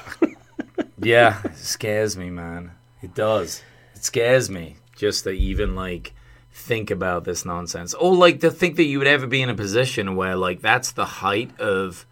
[1.00, 2.72] yeah, it scares me, man.
[3.04, 3.62] It does.
[3.94, 6.16] It scares me just to even like
[6.52, 7.94] think about this nonsense.
[7.94, 10.94] Or like to think that you would ever be in a position where like that's
[10.94, 12.08] the height of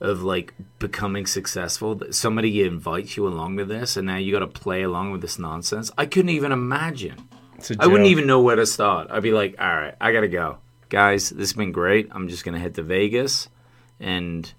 [0.00, 4.46] of like becoming successful somebody invites you along with this and now you got to
[4.48, 7.28] play along with this nonsense i couldn't even imagine
[7.78, 9.08] i wouldn't even know where to start.
[9.10, 10.58] I'd be like all right i gotta go.
[10.88, 12.08] Guys this has been great.
[12.12, 13.48] I'm just gonna head to vegas
[14.00, 14.52] and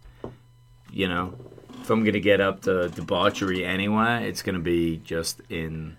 [0.91, 1.33] you know
[1.81, 5.97] if i'm gonna get up to debauchery anywhere it's gonna be just in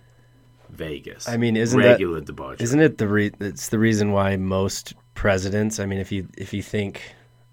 [0.69, 1.27] vegas.
[1.29, 2.63] I mean, isn't that- regular debauchery.
[2.63, 5.79] Isn't it the re- it's the reason why most presidents?
[5.79, 7.01] I mean, if you if you think,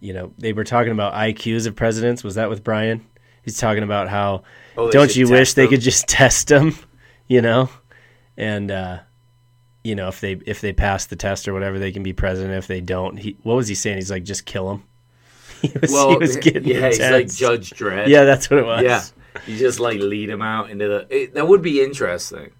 [0.01, 2.25] you know, they were talking about IQs of presidents.
[2.25, 3.07] Was that with Brian?
[3.45, 4.43] He's talking about how
[4.77, 6.75] Oh, don't you wish test they could just test them,
[7.29, 7.69] you know,
[8.37, 8.99] and uh,
[9.85, 12.55] you know if they if they pass the test or whatever, they can be president.
[12.55, 13.97] If they don't, he what was he saying?
[13.97, 14.85] He's like, just kill him.
[15.63, 18.67] He was, well he was getting yeah he's like judge dredd Yeah, that's what it
[18.67, 18.83] was.
[18.83, 19.05] Yeah,
[19.47, 21.07] you just like lead him out into the.
[21.09, 22.51] It, that would be interesting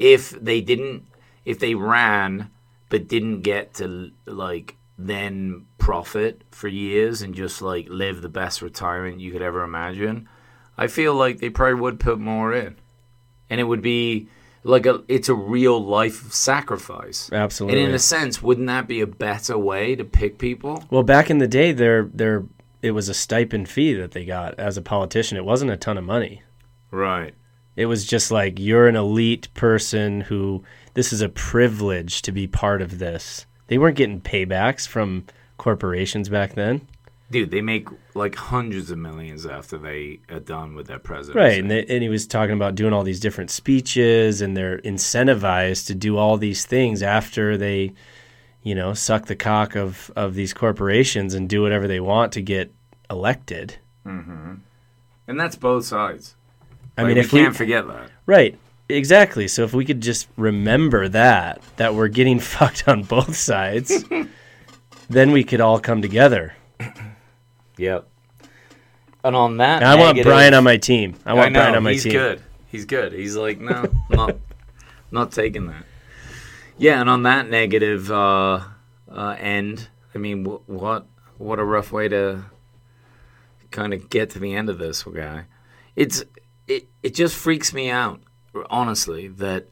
[0.00, 1.06] if they didn't,
[1.44, 2.50] if they ran
[2.88, 8.60] but didn't get to like then profit for years and just like live the best
[8.60, 10.28] retirement you could ever imagine.
[10.76, 12.76] I feel like they probably would put more in,
[13.48, 14.28] and it would be
[14.68, 15.02] like a.
[15.08, 17.30] It's a real life sacrifice.
[17.32, 17.80] Absolutely.
[17.80, 20.84] And in a sense, wouldn't that be a better way to pick people?
[20.90, 22.44] Well, back in the day, there there
[22.82, 25.36] it was a stipend fee that they got as a politician.
[25.36, 26.42] It wasn't a ton of money.
[26.90, 27.34] Right.
[27.76, 30.64] It was just like you're an elite person who
[30.94, 33.46] this is a privilege to be part of this.
[33.68, 35.24] They weren't getting paybacks from
[35.58, 36.88] corporations back then.
[37.30, 41.38] Dude, they make like hundreds of millions after they are done with their presidency.
[41.38, 44.78] Right, and, they, and he was talking about doing all these different speeches, and they're
[44.78, 47.92] incentivized to do all these things after they,
[48.62, 52.40] you know, suck the cock of of these corporations and do whatever they want to
[52.40, 52.72] get
[53.10, 53.76] elected.
[54.06, 54.54] Mm-hmm.
[55.26, 56.34] And that's both sides.
[56.96, 58.10] I Like, mean, we if we can't forget that.
[58.24, 58.58] right,
[58.88, 59.48] exactly.
[59.48, 64.02] So if we could just remember that that we're getting fucked on both sides,
[65.10, 66.54] then we could all come together.
[67.78, 68.06] Yep.
[69.24, 71.14] And on that, And I want negative- Brian on my team.
[71.24, 72.12] I want know, Brian on my he's team.
[72.12, 72.42] He's good.
[72.70, 73.12] He's good.
[73.12, 74.36] He's like, no, not,
[75.10, 75.84] not taking that.
[76.76, 78.60] Yeah, and on that negative uh,
[79.10, 81.06] uh, end, I mean, wh- what,
[81.38, 82.44] what a rough way to
[83.70, 85.44] kind of get to the end of this guy.
[85.96, 86.22] It's,
[86.68, 88.20] it, it just freaks me out,
[88.70, 89.66] honestly, that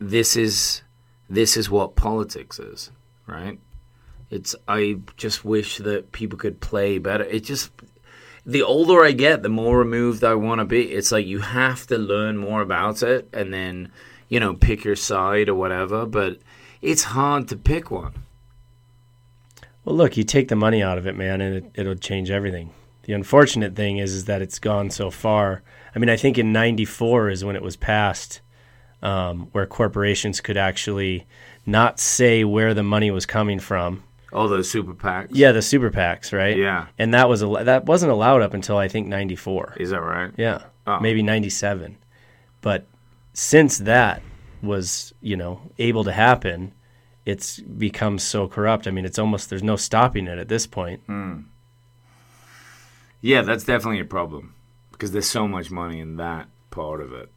[0.00, 0.82] this is,
[1.30, 2.90] this is what politics is,
[3.26, 3.58] right?
[4.30, 7.24] It's, I just wish that people could play better.
[7.24, 7.70] It just,
[8.44, 10.92] the older I get, the more removed I want to be.
[10.92, 13.90] It's like you have to learn more about it and then,
[14.28, 16.06] you know, pick your side or whatever.
[16.06, 16.38] But
[16.82, 18.14] it's hard to pick one.
[19.84, 22.70] Well, look, you take the money out of it, man, and it, it'll change everything.
[23.04, 25.62] The unfortunate thing is, is that it's gone so far.
[25.94, 28.42] I mean, I think in '94 is when it was passed,
[29.00, 31.26] um, where corporations could actually
[31.64, 34.04] not say where the money was coming from.
[34.32, 35.28] All those super PACs.
[35.30, 36.56] Yeah, the super PACs, right?
[36.56, 36.86] Yeah.
[36.98, 39.74] and that was al- that wasn't allowed up until I think '94.
[39.78, 40.32] Is that right?
[40.36, 41.00] Yeah, Oh.
[41.00, 41.96] maybe '97.
[42.60, 42.86] But
[43.32, 44.20] since that
[44.62, 46.72] was, you know, able to happen,
[47.24, 48.86] it's become so corrupt.
[48.86, 51.00] I mean, it's almost there's no stopping it at this point.
[51.06, 51.40] Hmm.
[53.20, 54.54] Yeah, that's definitely a problem
[54.92, 57.30] because there's so much money in that part of it.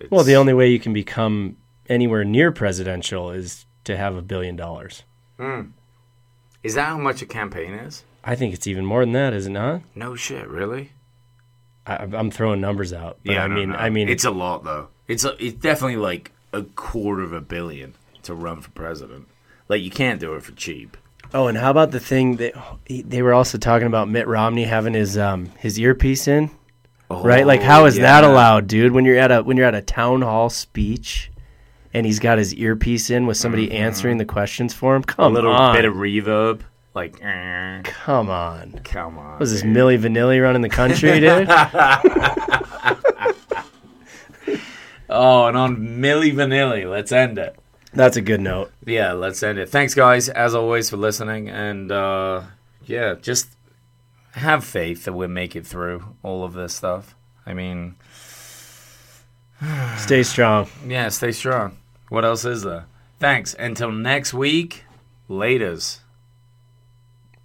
[0.00, 1.56] It's, Well, the only way you can become
[1.88, 5.02] anywhere near presidential is to have a billion dollars.
[5.38, 5.62] Hmm.
[6.64, 8.02] Is that how much a campaign is?
[8.24, 9.82] I think it's even more than that, is it not?
[9.94, 10.90] No shit, really?
[11.86, 13.18] I, I'm throwing numbers out.
[13.24, 13.76] But I no, mean, no.
[13.76, 14.88] I mean, it's a lot though.
[15.06, 19.28] It's a, it's definitely like a quarter of a billion to run for president.
[19.68, 20.96] Like you can't do it for cheap.
[21.34, 22.54] oh, and how about the thing that
[22.88, 26.50] they were also talking about Mitt Romney having his um his earpiece in,
[27.10, 27.46] right?
[27.46, 28.92] Like, how is that Oh, allowed, dude?
[28.92, 31.30] When you're at a when you're at a town hall speech,
[31.94, 35.02] and he's got his earpiece in with somebody answering the questions for him.
[35.02, 35.30] Come on.
[35.30, 36.60] A little on, bit of reverb,
[36.94, 38.80] like eh, come on.
[38.84, 39.38] come on.
[39.38, 39.74] Was this dude.
[39.74, 41.48] Milli Vanilli running the country, dude?
[45.08, 47.56] Oh, and on Milli Vanilli, let's end it.
[47.92, 48.72] That's a good note.
[48.84, 49.68] Yeah, let's end it.
[49.68, 51.48] Thanks, guys, as always, for listening.
[51.48, 52.42] And uh,
[52.84, 53.50] yeah, just
[54.32, 57.14] have faith that we'll make it through all of this stuff.
[57.46, 57.94] I mean,
[59.98, 60.68] Stay strong.
[60.86, 61.76] yeah, stay strong.
[62.14, 62.86] What else is there?
[63.18, 63.56] Thanks.
[63.58, 64.84] Until next week,
[65.28, 65.98] laters.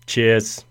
[0.05, 0.63] Cheers.